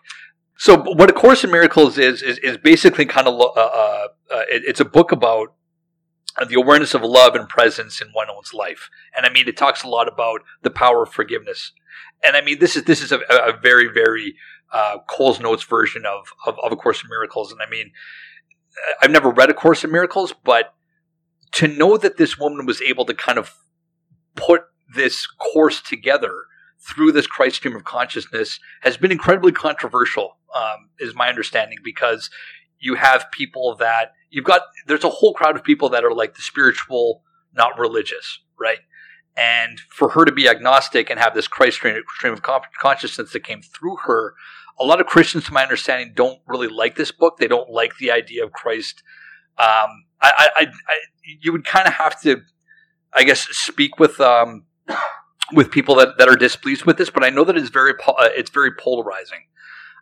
so 0.58 0.78
what 0.78 1.10
A 1.10 1.14
Course 1.14 1.44
in 1.44 1.52
Miracles 1.52 1.98
is 1.98 2.22
is, 2.22 2.38
is 2.40 2.58
basically 2.58 3.06
kind 3.06 3.28
of 3.28 3.40
uh, 3.40 3.44
uh, 3.44 4.08
uh, 4.32 4.44
it, 4.50 4.64
it's 4.66 4.80
a 4.80 4.86
book 4.86 5.12
about 5.12 5.56
the 6.48 6.56
awareness 6.56 6.94
of 6.94 7.04
love 7.04 7.36
and 7.36 7.48
presence 7.48 8.02
in 8.02 8.10
one's 8.16 8.54
life, 8.54 8.90
and 9.16 9.26
I 9.26 9.30
mean 9.30 9.48
it 9.48 9.58
talks 9.58 9.84
a 9.84 9.88
lot 9.88 10.08
about 10.08 10.42
the 10.62 10.70
power 10.70 11.04
of 11.04 11.14
forgiveness, 11.14 11.72
and 12.24 12.36
I 12.36 12.42
mean 12.42 12.60
this 12.60 12.76
is 12.76 12.84
this 12.84 13.02
is 13.02 13.12
a, 13.12 13.20
a 13.30 13.58
very 13.62 13.88
very 13.88 14.36
uh, 14.72 14.98
Cole's 15.08 15.40
Notes 15.40 15.64
version 15.64 16.06
of, 16.06 16.28
of, 16.46 16.56
of 16.64 16.72
A 16.72 16.76
Course 16.76 17.04
in 17.04 17.10
Miracles, 17.10 17.52
and 17.52 17.62
I 17.62 17.70
mean 17.70 17.92
I've 19.02 19.12
never 19.12 19.30
read 19.30 19.50
A 19.50 19.54
Course 19.54 19.84
in 19.84 19.92
Miracles, 19.92 20.34
but 20.44 20.74
to 21.54 21.68
know 21.68 21.98
that 21.98 22.18
this 22.18 22.38
woman 22.38 22.66
was 22.66 22.82
able 22.82 23.06
to 23.06 23.14
kind 23.14 23.38
of 23.38 23.56
put 24.36 24.64
this 24.96 25.28
course 25.28 25.82
together 25.82 26.34
through 26.88 27.12
this 27.12 27.28
Christ 27.28 27.58
stream 27.58 27.76
of 27.76 27.84
consciousness 27.84 28.60
has 28.82 28.98
been 28.98 29.12
incredibly 29.12 29.52
controversial, 29.52 30.38
um, 30.56 30.90
is 31.00 31.16
my 31.16 31.30
understanding, 31.30 31.78
because 31.84 32.30
you 32.80 32.96
have 32.96 33.32
people 33.32 33.76
that 33.80 34.12
you've 34.30 34.46
got, 34.46 34.62
there's 34.88 35.04
a 35.04 35.10
whole 35.10 35.34
crowd 35.34 35.56
of 35.56 35.64
people 35.64 35.90
that 35.90 36.04
are 36.04 36.14
like 36.14 36.36
the 36.36 36.42
spiritual, 36.42 37.24
not 37.54 37.80
religious, 37.80 38.40
right? 38.60 38.80
And 39.36 39.80
for 39.90 40.10
her 40.10 40.26
to 40.26 40.32
be 40.32 40.48
agnostic 40.48 41.10
and 41.10 41.20
have 41.20 41.34
this 41.34 41.48
Christ 41.48 41.78
stream, 41.78 41.96
of 42.34 42.42
consciousness 42.80 43.32
that 43.32 43.44
came 43.44 43.62
through 43.62 43.98
her, 44.06 44.36
a 44.80 44.84
lot 44.84 45.00
of 45.00 45.08
Christians, 45.08 45.46
to 45.46 45.54
my 45.54 45.64
understanding, 45.64 46.14
don't 46.16 46.40
really 46.48 46.68
like 46.68 46.96
this 46.96 47.12
book. 47.12 47.38
They 47.38 47.48
don't 47.48 47.70
like 47.70 47.98
the 47.98 48.12
idea 48.12 48.44
of 48.44 48.52
Christ. 48.52 49.04
Um, 49.58 50.06
I, 50.22 50.50
I, 50.56 50.62
I, 50.66 50.68
you 51.42 51.52
would 51.52 51.66
kind 51.66 51.88
of 51.88 51.94
have 51.94 52.20
to, 52.22 52.42
I 53.14 53.24
guess, 53.24 53.48
speak 53.52 54.00
with 54.00 54.20
um, 54.20 54.66
with 55.54 55.72
people 55.72 55.96
that, 55.96 56.18
that 56.18 56.28
are 56.28 56.36
displeased 56.36 56.86
with 56.86 56.98
this, 56.98 57.10
but 57.10 57.24
I 57.24 57.30
know 57.30 57.44
that 57.44 57.58
it's 57.58 57.70
very 57.70 57.94
uh, 58.08 58.30
it's 58.36 58.50
very 58.50 58.72
polarizing. 58.72 59.46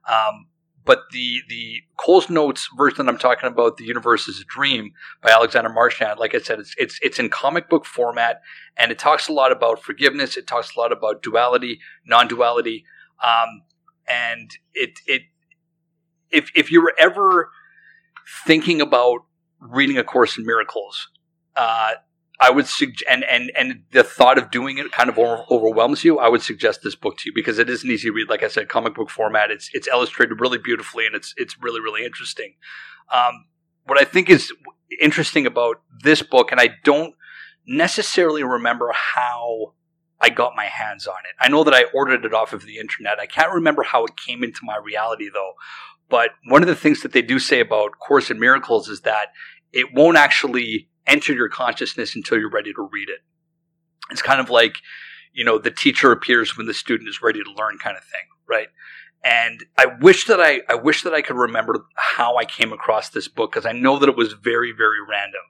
Um, 0.09 0.47
but 0.83 1.03
the 1.11 1.41
the 1.47 1.81
Cole's 1.97 2.29
Notes 2.29 2.67
version 2.75 3.05
that 3.05 3.11
I'm 3.11 3.19
talking 3.19 3.47
about, 3.47 3.77
"The 3.77 3.85
Universe 3.85 4.27
Is 4.27 4.41
a 4.41 4.45
Dream" 4.45 4.91
by 5.21 5.29
Alexander 5.29 5.69
Marchand, 5.69 6.19
like 6.19 6.33
I 6.33 6.39
said, 6.39 6.59
it's 6.59 6.73
it's 6.77 6.99
it's 7.01 7.19
in 7.19 7.29
comic 7.29 7.69
book 7.69 7.85
format, 7.85 8.41
and 8.77 8.91
it 8.91 8.97
talks 8.97 9.27
a 9.27 9.33
lot 9.33 9.51
about 9.51 9.81
forgiveness. 9.81 10.37
It 10.37 10.47
talks 10.47 10.75
a 10.75 10.79
lot 10.79 10.91
about 10.91 11.21
duality, 11.21 11.79
non-duality, 12.05 12.85
um, 13.23 13.61
and 14.07 14.51
it 14.73 14.99
it 15.05 15.23
if 16.31 16.49
if 16.55 16.71
you 16.71 16.81
were 16.81 16.95
ever 16.99 17.51
thinking 18.45 18.81
about 18.81 19.19
reading 19.59 19.97
a 19.97 20.03
Course 20.03 20.37
in 20.37 20.45
Miracles, 20.45 21.09
uh, 21.55 21.91
I 22.41 22.49
would 22.49 22.65
suggest, 22.65 23.05
and, 23.07 23.23
and, 23.23 23.51
and 23.55 23.83
the 23.91 24.03
thought 24.03 24.39
of 24.39 24.49
doing 24.49 24.79
it 24.79 24.91
kind 24.91 25.09
of 25.09 25.19
over- 25.19 25.45
overwhelms 25.51 26.03
you. 26.03 26.17
I 26.17 26.27
would 26.27 26.41
suggest 26.41 26.81
this 26.83 26.95
book 26.95 27.17
to 27.19 27.29
you 27.29 27.33
because 27.35 27.59
it 27.59 27.69
is 27.69 27.83
an 27.83 27.91
easy 27.91 28.09
read. 28.09 28.29
Like 28.29 28.41
I 28.41 28.47
said, 28.47 28.67
comic 28.67 28.95
book 28.95 29.11
format. 29.11 29.51
It's, 29.51 29.69
it's 29.73 29.87
illustrated 29.87 30.41
really 30.41 30.57
beautifully 30.57 31.05
and 31.05 31.13
it's, 31.15 31.35
it's 31.37 31.61
really, 31.61 31.79
really 31.79 32.03
interesting. 32.03 32.55
Um, 33.13 33.45
what 33.85 34.01
I 34.01 34.05
think 34.05 34.27
is 34.27 34.51
interesting 34.99 35.45
about 35.45 35.81
this 36.03 36.23
book, 36.23 36.51
and 36.51 36.59
I 36.59 36.69
don't 36.83 37.13
necessarily 37.67 38.43
remember 38.43 38.91
how 38.91 39.75
I 40.19 40.29
got 40.29 40.53
my 40.55 40.65
hands 40.65 41.05
on 41.05 41.17
it. 41.29 41.35
I 41.39 41.47
know 41.47 41.63
that 41.63 41.75
I 41.75 41.85
ordered 41.93 42.25
it 42.25 42.33
off 42.33 42.53
of 42.53 42.65
the 42.65 42.79
internet. 42.79 43.19
I 43.19 43.27
can't 43.27 43.53
remember 43.53 43.83
how 43.83 44.03
it 44.05 44.17
came 44.17 44.43
into 44.43 44.61
my 44.63 44.77
reality 44.77 45.29
though. 45.31 45.53
But 46.09 46.31
one 46.47 46.63
of 46.63 46.67
the 46.67 46.75
things 46.75 47.03
that 47.03 47.13
they 47.13 47.21
do 47.21 47.37
say 47.37 47.59
about 47.59 47.99
Course 47.99 48.31
in 48.31 48.39
Miracles 48.39 48.89
is 48.89 49.01
that 49.01 49.27
it 49.71 49.93
won't 49.93 50.17
actually 50.17 50.89
enter 51.07 51.33
your 51.33 51.49
consciousness 51.49 52.15
until 52.15 52.39
you're 52.39 52.49
ready 52.49 52.73
to 52.73 52.87
read 52.91 53.09
it. 53.09 53.19
It's 54.09 54.21
kind 54.21 54.39
of 54.39 54.49
like, 54.49 54.77
you 55.33 55.45
know, 55.45 55.57
the 55.57 55.71
teacher 55.71 56.11
appears 56.11 56.57
when 56.57 56.67
the 56.67 56.73
student 56.73 57.09
is 57.09 57.21
ready 57.21 57.41
to 57.43 57.51
learn 57.51 57.77
kind 57.77 57.97
of 57.97 58.03
thing, 58.03 58.21
right? 58.47 58.67
And 59.23 59.65
I 59.77 59.85
wish 59.85 60.25
that 60.25 60.39
I, 60.39 60.61
I 60.67 60.75
wish 60.75 61.03
that 61.03 61.13
I 61.13 61.21
could 61.21 61.35
remember 61.35 61.85
how 61.95 62.37
I 62.37 62.45
came 62.45 62.73
across 62.73 63.09
this 63.09 63.27
book 63.27 63.51
because 63.51 63.65
I 63.65 63.71
know 63.71 63.99
that 63.99 64.09
it 64.09 64.17
was 64.17 64.33
very, 64.33 64.71
very 64.71 64.97
random. 65.07 65.41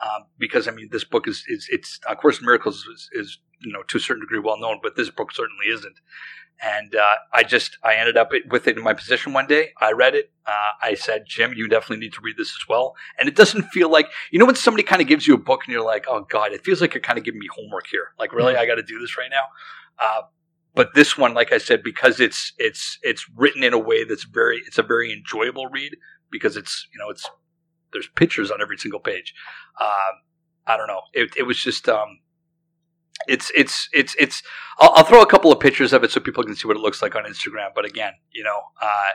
Um, 0.00 0.26
because 0.38 0.68
I 0.68 0.70
mean, 0.70 0.88
this 0.92 1.04
book 1.04 1.26
is, 1.26 1.44
is 1.48 1.68
it's, 1.70 1.98
of 2.08 2.18
course, 2.18 2.40
Miracles 2.40 2.86
is, 2.86 3.10
is 3.12 3.38
you 3.60 3.72
know 3.72 3.82
to 3.88 3.96
a 3.96 4.00
certain 4.00 4.22
degree 4.22 4.38
well 4.38 4.58
known, 4.58 4.78
but 4.80 4.94
this 4.94 5.10
book 5.10 5.32
certainly 5.32 5.66
isn't. 5.72 5.96
And 6.60 6.94
uh, 6.94 7.14
I 7.32 7.44
just 7.44 7.78
I 7.84 7.94
ended 7.94 8.16
up 8.16 8.32
with 8.50 8.66
it 8.66 8.76
in 8.76 8.82
my 8.82 8.92
position 8.92 9.32
one 9.32 9.46
day. 9.46 9.70
I 9.80 9.92
read 9.92 10.14
it. 10.14 10.32
Uh, 10.46 10.70
I 10.82 10.94
said, 10.94 11.24
Jim, 11.26 11.52
you 11.54 11.68
definitely 11.68 11.98
need 11.98 12.12
to 12.14 12.20
read 12.20 12.36
this 12.36 12.50
as 12.50 12.68
well. 12.68 12.96
And 13.18 13.28
it 13.28 13.36
doesn't 13.36 13.62
feel 13.70 13.90
like 13.90 14.08
you 14.30 14.38
know 14.38 14.46
when 14.46 14.56
somebody 14.56 14.82
kind 14.82 15.00
of 15.00 15.06
gives 15.06 15.26
you 15.26 15.34
a 15.34 15.38
book 15.38 15.62
and 15.66 15.72
you're 15.72 15.84
like, 15.84 16.06
oh 16.08 16.26
god, 16.28 16.52
it 16.52 16.64
feels 16.64 16.80
like 16.80 16.94
you're 16.94 17.00
kind 17.00 17.18
of 17.18 17.24
giving 17.24 17.40
me 17.40 17.48
homework 17.54 17.86
here. 17.86 18.08
Like 18.18 18.32
really, 18.32 18.54
mm-hmm. 18.54 18.62
I 18.62 18.66
got 18.66 18.76
to 18.76 18.82
do 18.82 18.98
this 18.98 19.16
right 19.16 19.30
now. 19.30 19.44
Uh, 19.98 20.22
but 20.74 20.94
this 20.94 21.16
one, 21.16 21.34
like 21.34 21.52
I 21.52 21.58
said, 21.58 21.82
because 21.82 22.20
it's 22.20 22.52
it's 22.58 22.98
it's 23.02 23.28
written 23.36 23.62
in 23.62 23.72
a 23.72 23.78
way 23.78 24.04
that's 24.04 24.24
very 24.24 24.62
it's 24.66 24.78
a 24.78 24.82
very 24.82 25.12
enjoyable 25.12 25.66
read 25.68 25.96
because 26.30 26.56
it's 26.56 26.86
you 26.92 26.98
know 26.98 27.10
it's 27.10 27.28
there's 27.92 28.08
pictures 28.08 28.50
on 28.50 28.60
every 28.60 28.78
single 28.78 29.00
page. 29.00 29.34
Um, 29.80 29.88
I 30.66 30.76
don't 30.76 30.86
know. 30.86 31.00
It, 31.14 31.30
it 31.36 31.42
was 31.44 31.58
just 31.62 31.88
um, 31.88 32.18
it's 33.26 33.50
it's 33.54 33.88
it's 33.92 34.14
it's. 34.18 34.42
I'll, 34.78 34.90
I'll, 34.94 35.04
throw 35.04 35.22
a 35.22 35.26
couple 35.26 35.50
of 35.50 35.58
pictures 35.58 35.92
of 35.92 36.04
it 36.04 36.10
so 36.10 36.20
people 36.20 36.44
can 36.44 36.54
see 36.54 36.68
what 36.68 36.76
it 36.76 36.80
looks 36.80 37.02
like 37.02 37.16
on 37.16 37.24
Instagram. 37.24 37.70
But 37.74 37.84
again, 37.84 38.12
you 38.30 38.44
know, 38.44 38.60
uh, 38.80 39.10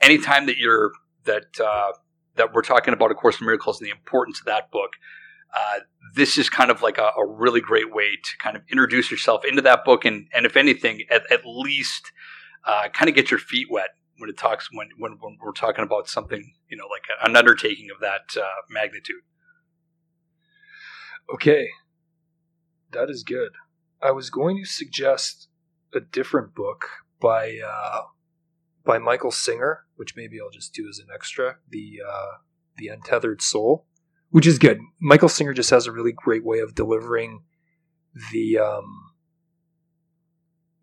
anytime 0.00 0.46
that 0.46 0.58
you're 0.58 0.92
that 1.24 1.58
uh, 1.60 1.92
that 2.36 2.52
we're 2.52 2.62
talking 2.62 2.94
about 2.94 3.10
A 3.10 3.14
Course 3.14 3.40
in 3.40 3.46
Miracles 3.46 3.80
and 3.80 3.86
the 3.86 3.90
importance 3.92 4.40
of 4.40 4.46
that 4.46 4.70
book, 4.70 4.92
uh, 5.54 5.80
this 6.14 6.38
is 6.38 6.48
kind 6.48 6.70
of 6.70 6.82
like 6.82 6.98
a, 6.98 7.10
a, 7.16 7.26
really 7.26 7.60
great 7.60 7.92
way 7.92 8.16
to 8.22 8.38
kind 8.38 8.56
of 8.56 8.62
introduce 8.70 9.10
yourself 9.10 9.44
into 9.44 9.62
that 9.62 9.84
book, 9.84 10.04
and 10.04 10.28
and 10.32 10.46
if 10.46 10.56
anything, 10.56 11.02
at, 11.10 11.30
at 11.30 11.44
least 11.44 12.12
uh, 12.64 12.88
kind 12.92 13.08
of 13.08 13.14
get 13.14 13.30
your 13.30 13.40
feet 13.40 13.66
wet 13.70 13.90
when 14.18 14.30
it 14.30 14.36
talks 14.36 14.68
when, 14.72 14.88
when 14.98 15.18
when 15.20 15.36
we're 15.42 15.52
talking 15.52 15.84
about 15.84 16.08
something 16.08 16.54
you 16.68 16.76
know 16.76 16.86
like 16.86 17.04
an 17.24 17.36
undertaking 17.36 17.88
of 17.94 18.00
that 18.00 18.40
uh, 18.40 18.62
magnitude. 18.70 19.22
Okay, 21.32 21.68
that 22.92 23.10
is 23.10 23.22
good. 23.22 23.52
I 24.02 24.10
was 24.10 24.30
going 24.30 24.56
to 24.58 24.64
suggest 24.64 25.48
a 25.94 26.00
different 26.00 26.54
book 26.54 26.88
by 27.20 27.58
uh, 27.64 28.02
by 28.84 28.98
Michael 28.98 29.30
Singer, 29.30 29.84
which 29.96 30.16
maybe 30.16 30.40
I'll 30.40 30.50
just 30.50 30.74
do 30.74 30.88
as 30.88 30.98
an 30.98 31.06
extra. 31.14 31.56
The 31.68 32.00
uh, 32.06 32.32
the 32.76 32.88
Untethered 32.88 33.42
Soul, 33.42 33.86
which 34.30 34.46
is 34.46 34.58
good. 34.58 34.80
Michael 35.00 35.28
Singer 35.28 35.52
just 35.52 35.70
has 35.70 35.86
a 35.86 35.92
really 35.92 36.12
great 36.12 36.44
way 36.44 36.58
of 36.58 36.74
delivering 36.74 37.42
the 38.32 38.58
um, 38.58 39.12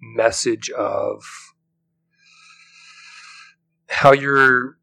message 0.02 0.70
of 0.70 1.24
how 3.88 4.14
your 4.14 4.78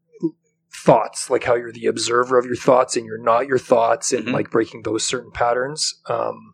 thoughts, 0.73 1.29
like 1.29 1.43
how 1.43 1.55
you're 1.55 1.71
the 1.71 1.87
observer 1.87 2.37
of 2.37 2.45
your 2.45 2.55
thoughts 2.55 2.95
and 2.95 3.05
you're 3.05 3.21
not 3.21 3.47
your 3.47 3.57
thoughts, 3.57 4.13
and 4.13 4.25
mm-hmm. 4.25 4.33
like 4.33 4.51
breaking 4.51 4.83
those 4.83 5.03
certain 5.03 5.31
patterns. 5.31 6.01
Um, 6.07 6.53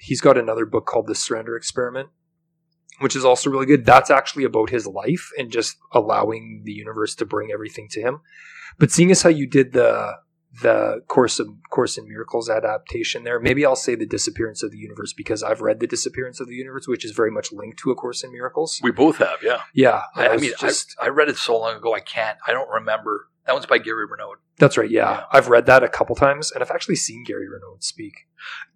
he's 0.00 0.20
got 0.20 0.38
another 0.38 0.66
book 0.66 0.86
called 0.86 1.06
The 1.06 1.14
Surrender 1.14 1.56
Experiment, 1.56 2.08
which 3.00 3.16
is 3.16 3.24
also 3.24 3.50
really 3.50 3.66
good. 3.66 3.84
That's 3.84 4.10
actually 4.10 4.44
about 4.44 4.70
his 4.70 4.86
life 4.86 5.30
and 5.38 5.50
just 5.50 5.76
allowing 5.92 6.62
the 6.64 6.72
universe 6.72 7.14
to 7.16 7.26
bring 7.26 7.50
everything 7.52 7.88
to 7.92 8.00
him. 8.00 8.20
But 8.78 8.90
seeing 8.90 9.10
as 9.10 9.22
how 9.22 9.30
you 9.30 9.46
did 9.46 9.72
the 9.72 10.16
the 10.62 11.02
course 11.08 11.38
of 11.38 11.48
course 11.70 11.98
in 11.98 12.08
miracles 12.08 12.48
adaptation 12.48 13.22
there 13.22 13.38
maybe 13.38 13.66
i'll 13.66 13.76
say 13.76 13.94
the 13.94 14.06
disappearance 14.06 14.62
of 14.62 14.70
the 14.70 14.78
universe 14.78 15.12
because 15.12 15.42
i've 15.42 15.60
read 15.60 15.78
the 15.78 15.86
disappearance 15.86 16.40
of 16.40 16.48
the 16.48 16.54
universe 16.54 16.88
which 16.88 17.04
is 17.04 17.10
very 17.10 17.30
much 17.30 17.52
linked 17.52 17.78
to 17.78 17.90
a 17.90 17.94
course 17.94 18.24
in 18.24 18.32
miracles 18.32 18.80
we 18.82 18.90
both 18.90 19.18
have 19.18 19.38
yeah 19.42 19.60
yeah 19.74 20.02
i, 20.14 20.28
I 20.28 20.36
mean 20.38 20.52
just 20.58 20.96
I, 20.98 21.06
I, 21.06 21.08
read 21.10 21.28
it 21.28 21.36
so 21.36 21.58
long 21.58 21.76
ago 21.76 21.94
i 21.94 22.00
can't 22.00 22.38
i 22.46 22.52
don't 22.52 22.70
remember 22.70 23.28
that 23.48 23.54
one's 23.54 23.64
by 23.64 23.78
Gary 23.78 24.04
Renard. 24.06 24.40
That's 24.58 24.76
right. 24.76 24.90
Yeah. 24.90 25.10
yeah. 25.10 25.24
I've 25.32 25.48
read 25.48 25.64
that 25.66 25.82
a 25.82 25.88
couple 25.88 26.14
times, 26.14 26.52
and 26.52 26.62
I've 26.62 26.70
actually 26.70 26.96
seen 26.96 27.24
Gary 27.24 27.48
Renard 27.48 27.82
speak. 27.82 28.26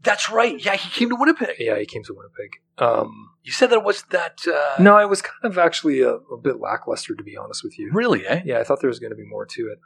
That's 0.02 0.30
right. 0.30 0.58
Yeah, 0.64 0.76
he 0.76 0.88
came 0.88 1.10
to 1.10 1.14
Winnipeg. 1.14 1.56
Yeah, 1.58 1.78
he 1.78 1.84
came 1.84 2.02
to 2.04 2.14
Winnipeg. 2.14 2.52
Um, 2.78 3.34
you 3.42 3.52
said 3.52 3.68
that 3.68 3.80
it 3.80 3.84
was 3.84 4.04
that. 4.04 4.40
Uh... 4.48 4.82
No, 4.82 4.96
it 4.96 5.10
was 5.10 5.20
kind 5.20 5.44
of 5.44 5.58
actually 5.58 6.00
a, 6.00 6.14
a, 6.14 6.38
bit 6.38 6.58
lackluster, 6.58 7.14
to 7.14 7.22
be 7.22 7.36
honest 7.36 7.62
with 7.62 7.78
you. 7.78 7.90
Really? 7.92 8.26
Eh? 8.26 8.40
Yeah, 8.46 8.60
I 8.60 8.64
thought 8.64 8.80
there 8.80 8.88
was 8.88 8.98
going 8.98 9.10
to 9.10 9.16
be 9.16 9.26
more 9.26 9.44
to 9.44 9.68
it, 9.68 9.78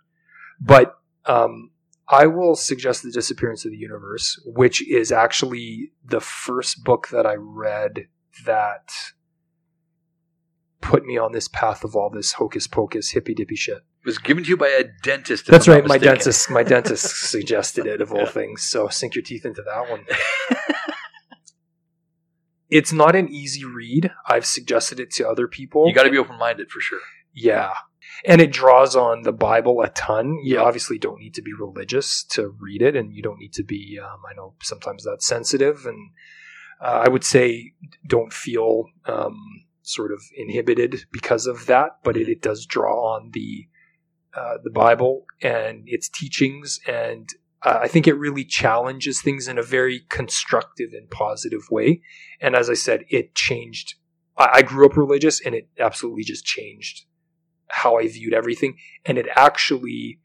but 0.61 0.97
um, 1.25 1.73
I 2.09 2.29
will 2.29 2.55
suggest 2.55 3.03
the 3.03 3.11
disappearance 3.11 3.65
of 3.65 3.73
the 3.73 3.77
universe, 3.77 4.41
which 4.47 4.89
is 4.89 5.11
actually 5.11 5.91
the 6.05 6.21
first 6.21 6.85
book 6.85 7.09
that 7.11 7.27
I 7.27 7.35
read 7.35 8.07
that 8.45 8.93
put 10.81 11.05
me 11.05 11.19
on 11.19 11.33
this 11.33 11.49
path 11.49 11.83
of 11.83 11.97
all 11.97 12.09
this 12.09 12.35
hocus 12.35 12.69
pocus 12.69 13.11
hippy 13.11 13.35
dippy 13.35 13.57
shit 13.57 13.83
was 14.07 14.19
given 14.19 14.45
to 14.45 14.49
you 14.49 14.57
by 14.57 14.69
a 14.69 14.85
dentist. 15.03 15.47
That's 15.47 15.69
right. 15.69 15.85
My 15.85 15.99
dentist, 15.99 16.49
my 16.51 16.63
dentist 16.63 17.05
suggested 17.31 17.87
it 17.87 18.01
of 18.01 18.13
all 18.13 18.21
yeah. 18.21 18.27
things. 18.27 18.63
So 18.63 18.89
sink 18.89 19.15
your 19.15 19.23
teeth 19.23 19.45
into 19.45 19.63
that 19.63 19.91
one. 19.91 20.07
it's 22.71 22.93
not 22.93 23.17
an 23.17 23.29
easy 23.29 23.65
read. 23.65 24.13
I've 24.27 24.47
suggested 24.47 25.01
it 25.01 25.11
to 25.15 25.29
other 25.29 25.49
people. 25.49 25.89
You 25.89 25.95
got 25.95 26.05
to 26.05 26.11
be 26.11 26.19
open 26.19 26.39
minded 26.39 26.71
for 26.71 26.81
sure. 26.81 27.01
Yeah. 27.35 27.73
And 28.25 28.41
it 28.41 28.53
draws 28.53 28.97
on 28.97 29.23
the 29.23 29.33
Bible 29.33 29.83
a 29.83 29.89
ton. 29.91 30.39
You 30.43 30.61
obviously 30.61 30.99
don't 30.99 31.21
need 31.21 31.35
to 31.35 31.43
be 31.43 31.53
religious 31.53 32.25
to 32.31 32.55
read 32.61 32.81
it, 32.81 32.97
and 32.97 33.13
you 33.13 33.23
don't 33.23 33.39
need 33.39 33.53
to 33.55 33.65
be, 33.65 33.99
um, 34.03 34.21
I 34.31 34.35
know 34.35 34.55
sometimes 34.63 35.05
that's 35.05 35.27
sensitive. 35.27 35.85
And 35.85 36.13
uh, 36.81 37.03
I 37.05 37.09
would 37.09 37.25
say 37.25 37.73
don't 38.07 38.33
feel 38.33 38.85
um, 39.05 39.37
sort 39.83 40.13
of 40.13 40.21
inhibited 40.35 41.05
because 41.13 41.47
of 41.47 41.67
that, 41.67 41.99
but 42.05 42.17
it, 42.17 42.29
it 42.29 42.41
does 42.41 42.65
draw 42.65 43.17
on 43.17 43.31
the 43.33 43.67
uh, 44.37 44.59
the 44.63 44.71
Bible 44.71 45.25
and 45.41 45.85
its 45.87 46.09
teachings, 46.09 46.79
and 46.87 47.29
uh, 47.63 47.79
I 47.83 47.89
think 47.89 48.07
it 48.07 48.19
really 48.19 48.45
challenges 48.45 49.23
things 49.23 49.49
in 49.49 49.59
a 49.59 49.63
very 49.63 50.03
constructive 50.09 50.91
and 50.93 51.09
positive 51.11 51.71
way. 51.71 52.03
And 52.41 52.55
as 52.55 52.69
I 52.69 52.75
said, 52.75 53.05
it 53.09 53.35
changed. 53.35 53.95
I, 54.37 54.49
I 54.55 54.63
grew 54.63 54.85
up 54.87 54.97
religious, 54.97 55.41
and 55.41 55.55
it 55.55 55.69
absolutely 55.79 56.25
just 56.25 56.45
changed 56.45 57.07
how 57.69 57.99
I 57.99 58.07
viewed 58.09 58.35
everything. 58.35 58.77
And 59.07 59.19
it 59.19 59.27
actually, 59.35 60.21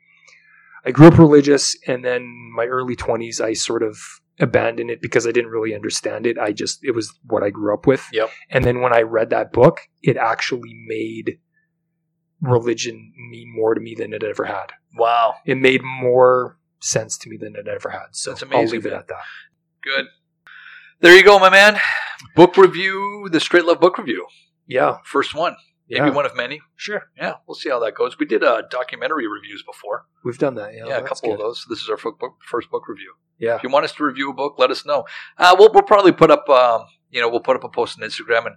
I 0.85 0.91
grew 0.91 1.07
up 1.07 1.17
religious, 1.17 1.75
and 1.87 2.03
then 2.03 2.21
my 2.55 2.65
early 2.65 2.95
twenties, 2.95 3.39
I 3.39 3.53
sort 3.53 3.83
of 3.83 3.97
abandoned 4.39 4.89
it 4.89 5.01
because 5.01 5.27
I 5.27 5.31
didn't 5.31 5.51
really 5.51 5.75
understand 5.75 6.25
it. 6.25 6.37
I 6.37 6.51
just 6.51 6.83
it 6.83 6.95
was 6.95 7.13
what 7.25 7.43
I 7.43 7.49
grew 7.49 7.73
up 7.73 7.87
with. 7.87 8.05
Yep. 8.11 8.29
And 8.49 8.65
then 8.65 8.81
when 8.81 8.93
I 8.93 9.01
read 9.01 9.29
that 9.29 9.53
book, 9.53 9.81
it 10.01 10.17
actually 10.17 10.73
made 10.87 11.39
religion 12.41 13.13
mean 13.29 13.53
more 13.53 13.73
to 13.73 13.81
me 13.81 13.95
than 13.95 14.13
it 14.13 14.23
ever 14.23 14.45
had. 14.45 14.67
Wow. 14.95 15.35
It 15.45 15.55
made 15.55 15.81
more 15.83 16.57
sense 16.79 17.17
to 17.19 17.29
me 17.29 17.37
than 17.37 17.55
it 17.55 17.67
ever 17.67 17.89
had. 17.89 18.07
So 18.11 18.31
That's 18.31 18.41
amazing, 18.41 18.59
I'll 18.59 18.71
leave 18.71 18.83
man. 18.83 18.93
it 18.93 18.95
at 18.97 19.07
that. 19.07 19.23
Good. 19.81 20.05
There 20.99 21.15
you 21.15 21.23
go, 21.23 21.39
my 21.39 21.49
man. 21.49 21.79
Book 22.35 22.57
review, 22.57 23.29
the 23.31 23.39
Straight 23.39 23.65
Love 23.65 23.79
Book 23.79 23.97
Review. 23.97 24.27
Yeah. 24.67 24.97
First 25.03 25.33
one. 25.33 25.55
Maybe 25.89 26.05
yeah. 26.05 26.11
one 26.11 26.25
of 26.25 26.37
many. 26.37 26.61
Sure. 26.77 27.09
Yeah, 27.17 27.33
we'll 27.45 27.55
see 27.55 27.69
how 27.69 27.79
that 27.79 27.95
goes. 27.95 28.17
We 28.17 28.25
did 28.25 28.45
uh, 28.45 28.61
documentary 28.71 29.27
reviews 29.27 29.61
before. 29.61 30.05
We've 30.23 30.37
done 30.37 30.55
that. 30.55 30.73
Yeah, 30.73 30.85
yeah 30.87 30.97
a 30.99 31.03
couple 31.03 31.29
good. 31.29 31.33
of 31.33 31.39
those. 31.39 31.65
This 31.67 31.81
is 31.81 31.89
our 31.89 31.97
first 31.97 32.71
book 32.71 32.87
review. 32.87 33.13
Yeah. 33.39 33.57
If 33.57 33.63
you 33.63 33.69
want 33.69 33.83
us 33.83 33.93
to 33.95 34.05
review 34.05 34.29
a 34.29 34.33
book, 34.33 34.55
let 34.57 34.71
us 34.71 34.85
know. 34.85 35.03
Uh, 35.37 35.53
we'll, 35.59 35.73
we'll 35.73 35.83
probably 35.83 36.13
put 36.13 36.31
up, 36.31 36.47
um, 36.47 36.85
you 37.09 37.19
know, 37.19 37.27
we'll 37.27 37.41
put 37.41 37.57
up 37.57 37.65
a 37.65 37.69
post 37.69 37.99
on 37.99 38.07
Instagram 38.07 38.45
and 38.45 38.55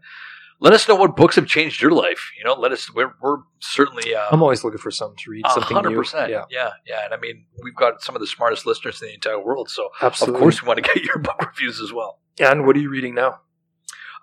let 0.61 0.73
us 0.73 0.89
know 0.89 0.95
what 0.95 1.17
books 1.17 1.37
have 1.37 1.47
changed 1.47 1.83
your 1.83 1.91
life. 1.91 2.31
You 2.39 2.45
know, 2.45 2.55
let 2.55 2.73
us. 2.73 2.93
We're, 2.93 3.15
we're 3.21 3.39
certainly. 3.61 4.15
Uh, 4.15 4.27
I'm 4.31 4.43
always 4.43 4.65
looking 4.65 4.79
for 4.79 4.91
something 4.91 5.17
to 5.25 5.31
read. 5.31 5.45
Something 5.53 5.77
100%. 5.77 6.27
New. 6.27 6.33
Yeah, 6.33 6.45
yeah, 6.51 6.71
yeah. 6.87 7.05
And 7.05 7.13
I 7.15 7.17
mean, 7.19 7.47
we've 7.63 7.75
got 7.75 8.03
some 8.03 8.15
of 8.15 8.21
the 8.21 8.27
smartest 8.27 8.67
listeners 8.67 9.03
in 9.03 9.09
the 9.09 9.15
entire 9.15 9.43
world, 9.43 9.69
so 9.69 9.89
Absolutely. 10.01 10.39
of 10.39 10.43
course 10.43 10.63
we 10.63 10.69
want 10.69 10.79
to 10.79 10.83
get 10.83 11.03
your 11.03 11.19
book 11.23 11.41
reviews 11.41 11.81
as 11.81 11.93
well. 11.93 12.21
And 12.41 12.67
what 12.67 12.77
are 12.77 12.81
you 12.81 12.91
reading 12.91 13.15
now? 13.15 13.41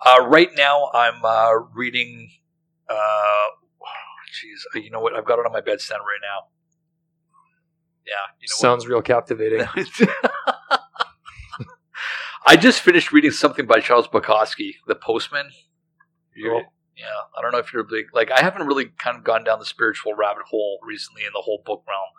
Uh, 0.06 0.26
right 0.26 0.50
now, 0.56 0.90
I'm 0.94 1.24
uh, 1.24 1.54
reading. 1.74 2.32
Uh, 2.90 3.48
jeez, 4.32 4.76
uh, 4.76 4.80
you 4.80 4.90
know 4.90 5.00
what? 5.00 5.14
I've 5.14 5.26
got 5.26 5.40
it 5.40 5.46
on 5.46 5.52
my 5.52 5.62
bedstand 5.62 6.00
right 6.00 6.22
now. 6.22 6.48
Yeah, 8.06 8.14
you 8.40 8.48
know 8.50 8.56
sounds 8.58 8.86
what? 8.86 8.92
real 8.92 9.02
captivating. 9.02 9.62
I 12.48 12.56
just 12.58 12.82
finished 12.82 13.12
reading 13.12 13.32
something 13.32 13.68
by 13.68 13.80
Charles 13.80 14.08
Bukowski, 14.08 14.76
The 14.88 14.96
Postman. 14.96 15.52
Cool. 16.36 16.64
Yeah, 16.98 17.08
I 17.38 17.42
don't 17.42 17.52
know 17.52 17.58
if 17.58 17.74
you're 17.74 17.84
big. 17.84 18.08
Like, 18.14 18.32
I 18.32 18.42
haven't 18.42 18.68
really 18.68 18.86
kind 18.98 19.18
of 19.18 19.24
gone 19.24 19.44
down 19.44 19.60
the 19.60 19.66
spiritual 19.66 20.14
rabbit 20.14 20.44
hole 20.50 20.80
recently 20.86 21.24
in 21.24 21.32
the 21.34 21.42
whole 21.42 21.62
book 21.66 21.84
realm. 21.88 22.10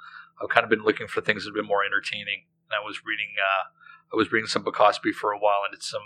I've 0.43 0.49
kind 0.49 0.65
of 0.65 0.71
been 0.71 0.83
looking 0.83 1.07
for 1.07 1.21
things 1.21 1.45
that 1.45 1.51
have 1.51 1.55
been 1.55 1.67
more 1.67 1.85
entertaining. 1.85 2.47
And 2.67 2.81
I 2.81 2.85
was 2.85 3.03
reading, 3.05 3.35
uh, 3.39 3.65
I 4.13 4.17
was 4.17 4.33
reading 4.33 4.47
some 4.47 4.65
Bukowski 4.65 5.13
for 5.13 5.33
a 5.33 5.39
while, 5.39 5.61
and 5.65 5.75
it's 5.75 5.89
some. 5.89 6.03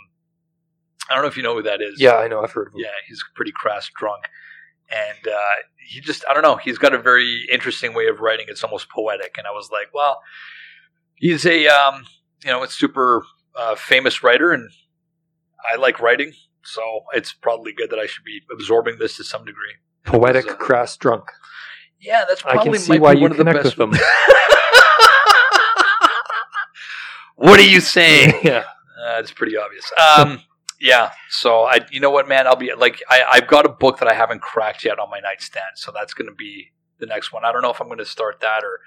I 1.09 1.15
don't 1.15 1.23
know 1.23 1.29
if 1.29 1.37
you 1.37 1.43
know 1.43 1.55
who 1.55 1.63
that 1.63 1.81
is. 1.81 2.01
Yeah, 2.01 2.17
I 2.17 2.27
know. 2.29 2.43
I've 2.43 2.51
heard 2.51 2.69
of 2.69 2.75
him. 2.75 2.81
Yeah, 2.81 2.95
he's 3.07 3.23
pretty 3.35 3.53
crass 3.53 3.89
drunk, 3.97 4.25
and 4.91 5.33
uh, 5.33 5.55
he 5.89 6.01
just 6.01 6.25
I 6.29 6.35
don't 6.35 6.43
know. 6.43 6.57
He's 6.57 6.79
got 6.79 6.93
a 6.95 6.99
very 6.99 7.47
interesting 7.51 7.95
way 7.95 8.09
of 8.09 8.21
writing. 8.21 8.47
It's 8.49 8.65
almost 8.65 8.91
poetic, 8.91 9.37
and 9.39 9.47
I 9.47 9.51
was 9.51 9.71
like, 9.73 9.95
well, 9.95 10.21
he's 11.15 11.47
a 11.47 11.69
um, 11.69 12.05
you 12.45 12.51
know, 12.51 12.63
a 12.63 12.69
super 12.69 13.25
uh, 13.55 13.75
famous 13.77 14.23
writer, 14.23 14.53
and 14.53 14.69
I 15.73 15.77
like 15.77 16.01
writing. 16.01 16.33
So 16.67 17.05
it's 17.15 17.33
probably 17.33 17.73
good 17.73 17.91
that 17.91 17.99
I 17.99 18.07
should 18.07 18.25
be 18.25 18.41
absorbing 18.53 18.99
this 18.99 19.17
to 19.17 19.25
some 19.25 19.45
degree. 19.45 19.75
Poetic, 20.05 20.49
uh, 20.49 20.55
crass, 20.57 20.97
drunk. 20.97 21.25
Yeah, 22.01 22.25
that's 22.29 22.43
probably 22.43 22.61
I 22.61 22.65
can 22.65 22.75
see 22.79 22.99
why 22.99 23.13
you 23.13 23.29
connect 23.31 23.65
with 23.65 23.77
them. 23.77 23.93
what 27.37 27.59
are 27.59 27.63
you 27.63 27.81
saying? 27.81 28.35
yeah, 28.43 28.65
uh, 29.01 29.19
it's 29.19 29.33
pretty 29.33 29.57
obvious. 29.57 29.91
Um, 30.17 30.43
Yeah. 30.81 31.13
So 31.31 31.63
I, 31.63 31.81
you 31.91 32.01
know 32.01 32.11
what, 32.11 32.29
man, 32.29 32.47
I'll 32.47 32.57
be 32.57 32.73
like, 32.75 33.03
I, 33.09 33.23
I've 33.33 33.47
got 33.47 33.65
a 33.65 33.69
book 33.69 33.99
that 33.99 34.09
I 34.09 34.15
haven't 34.15 34.43
cracked 34.43 34.85
yet 34.85 34.99
on 34.99 35.09
my 35.11 35.21
nightstand, 35.21 35.77
so 35.77 35.91
that's 35.93 36.13
going 36.15 36.29
to 36.29 36.35
be 36.35 36.73
the 36.99 37.07
next 37.07 37.33
one. 37.33 37.45
I 37.45 37.53
don't 37.53 37.63
know 37.63 37.71
if 37.71 37.81
I'm 37.81 37.89
going 37.89 37.99
to 37.99 38.05
start 38.05 38.41
that 38.41 38.63
or 38.63 38.81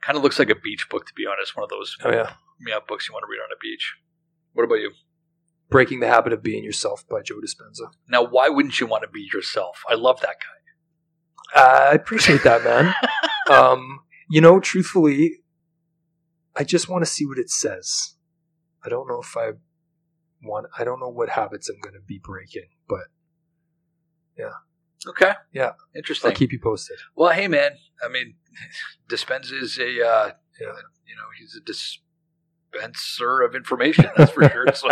kind 0.00 0.16
of 0.16 0.22
looks 0.22 0.38
like 0.38 0.50
a 0.50 0.54
beach 0.56 0.88
book 0.90 1.06
to 1.06 1.12
be 1.14 1.24
honest. 1.26 1.56
One 1.56 1.64
of 1.64 1.70
those, 1.70 1.96
oh 2.04 2.10
yeah, 2.10 2.32
yeah, 2.66 2.78
books 2.86 3.08
you 3.08 3.12
want 3.12 3.22
to 3.22 3.30
read 3.30 3.38
on 3.38 3.50
a 3.52 3.58
beach. 3.60 3.94
What 4.52 4.64
about 4.64 4.76
you? 4.76 4.90
Breaking 5.74 5.98
the 5.98 6.06
Habit 6.06 6.32
of 6.32 6.40
Being 6.40 6.62
Yourself 6.62 7.04
by 7.08 7.20
Joe 7.20 7.40
Dispenza. 7.44 7.90
Now, 8.08 8.22
why 8.22 8.48
wouldn't 8.48 8.78
you 8.78 8.86
want 8.86 9.02
to 9.02 9.08
be 9.08 9.28
yourself? 9.34 9.82
I 9.90 9.94
love 9.94 10.20
that 10.20 10.36
guy. 10.38 11.60
Uh, 11.60 11.90
I 11.90 11.94
appreciate 11.94 12.44
that, 12.44 12.62
man. 12.62 12.94
um, 13.50 13.98
you 14.30 14.40
know, 14.40 14.60
truthfully, 14.60 15.40
I 16.54 16.62
just 16.62 16.88
want 16.88 17.04
to 17.04 17.10
see 17.10 17.26
what 17.26 17.38
it 17.38 17.50
says. 17.50 18.14
I 18.84 18.88
don't 18.88 19.08
know 19.08 19.20
if 19.20 19.36
I 19.36 19.54
want, 20.44 20.68
I 20.78 20.84
don't 20.84 21.00
know 21.00 21.08
what 21.08 21.30
habits 21.30 21.68
I'm 21.68 21.80
going 21.80 21.94
to 21.94 22.06
be 22.06 22.20
breaking, 22.22 22.68
but 22.88 23.08
yeah. 24.38 24.52
Okay. 25.08 25.32
Yeah. 25.52 25.72
Interesting. 25.92 26.30
I'll 26.30 26.36
keep 26.36 26.52
you 26.52 26.60
posted. 26.60 26.98
Well, 27.16 27.32
hey, 27.32 27.48
man. 27.48 27.72
I 28.00 28.06
mean, 28.06 28.36
Dispenza 29.10 29.60
is 29.60 29.76
a, 29.78 29.82
uh, 29.82 30.30
yeah. 30.60 30.68
you 31.04 31.16
know, 31.16 31.26
he's 31.36 31.56
a 31.56 31.60
dispenser 32.74 33.42
of 33.42 33.54
information, 33.54 34.06
that's 34.16 34.32
for 34.32 34.48
sure. 34.48 34.66
So 34.74 34.88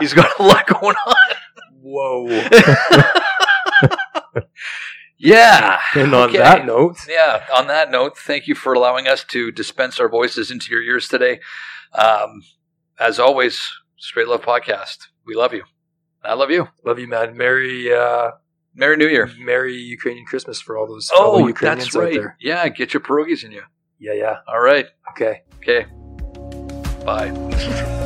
he's 0.00 0.14
got 0.14 0.38
a 0.38 0.42
lot 0.42 0.66
going 0.66 0.96
on. 1.06 1.14
Whoa. 1.80 2.26
yeah. 5.18 5.78
And 5.94 6.14
on 6.14 6.30
okay. 6.30 6.38
that 6.38 6.66
note. 6.66 6.96
Yeah. 7.08 7.44
On 7.54 7.66
that 7.66 7.90
note, 7.90 8.16
thank 8.18 8.46
you 8.46 8.54
for 8.54 8.72
allowing 8.72 9.06
us 9.06 9.24
to 9.24 9.50
dispense 9.50 10.00
our 10.00 10.08
voices 10.08 10.50
into 10.50 10.70
your 10.70 10.82
ears 10.82 11.08
today. 11.08 11.40
Um, 11.92 12.42
as 12.98 13.18
always, 13.18 13.70
Straight 13.96 14.28
Love 14.28 14.42
Podcast. 14.42 15.08
We 15.26 15.34
love 15.34 15.52
you. 15.52 15.64
I 16.22 16.34
love 16.34 16.50
you. 16.50 16.68
Love 16.84 16.98
you, 16.98 17.06
man. 17.06 17.36
Merry, 17.36 17.92
uh, 17.92 18.32
Merry 18.74 18.96
New 18.96 19.08
Year. 19.08 19.30
Merry 19.38 19.76
Ukrainian 19.76 20.26
Christmas 20.26 20.60
for 20.60 20.76
all 20.76 20.86
those 20.86 21.10
oh, 21.14 21.46
Ukrainians 21.46 21.84
that's 21.84 21.96
right. 21.96 22.08
out 22.08 22.14
there. 22.14 22.36
Yeah, 22.40 22.66
get 22.68 22.94
your 22.94 23.02
pierogies 23.02 23.44
in 23.44 23.52
you. 23.52 23.62
Yeah, 23.98 24.14
yeah. 24.14 24.36
All 24.48 24.60
right. 24.60 24.86
Okay. 25.10 25.42
Okay. 25.58 25.86
Bye. 27.04 28.00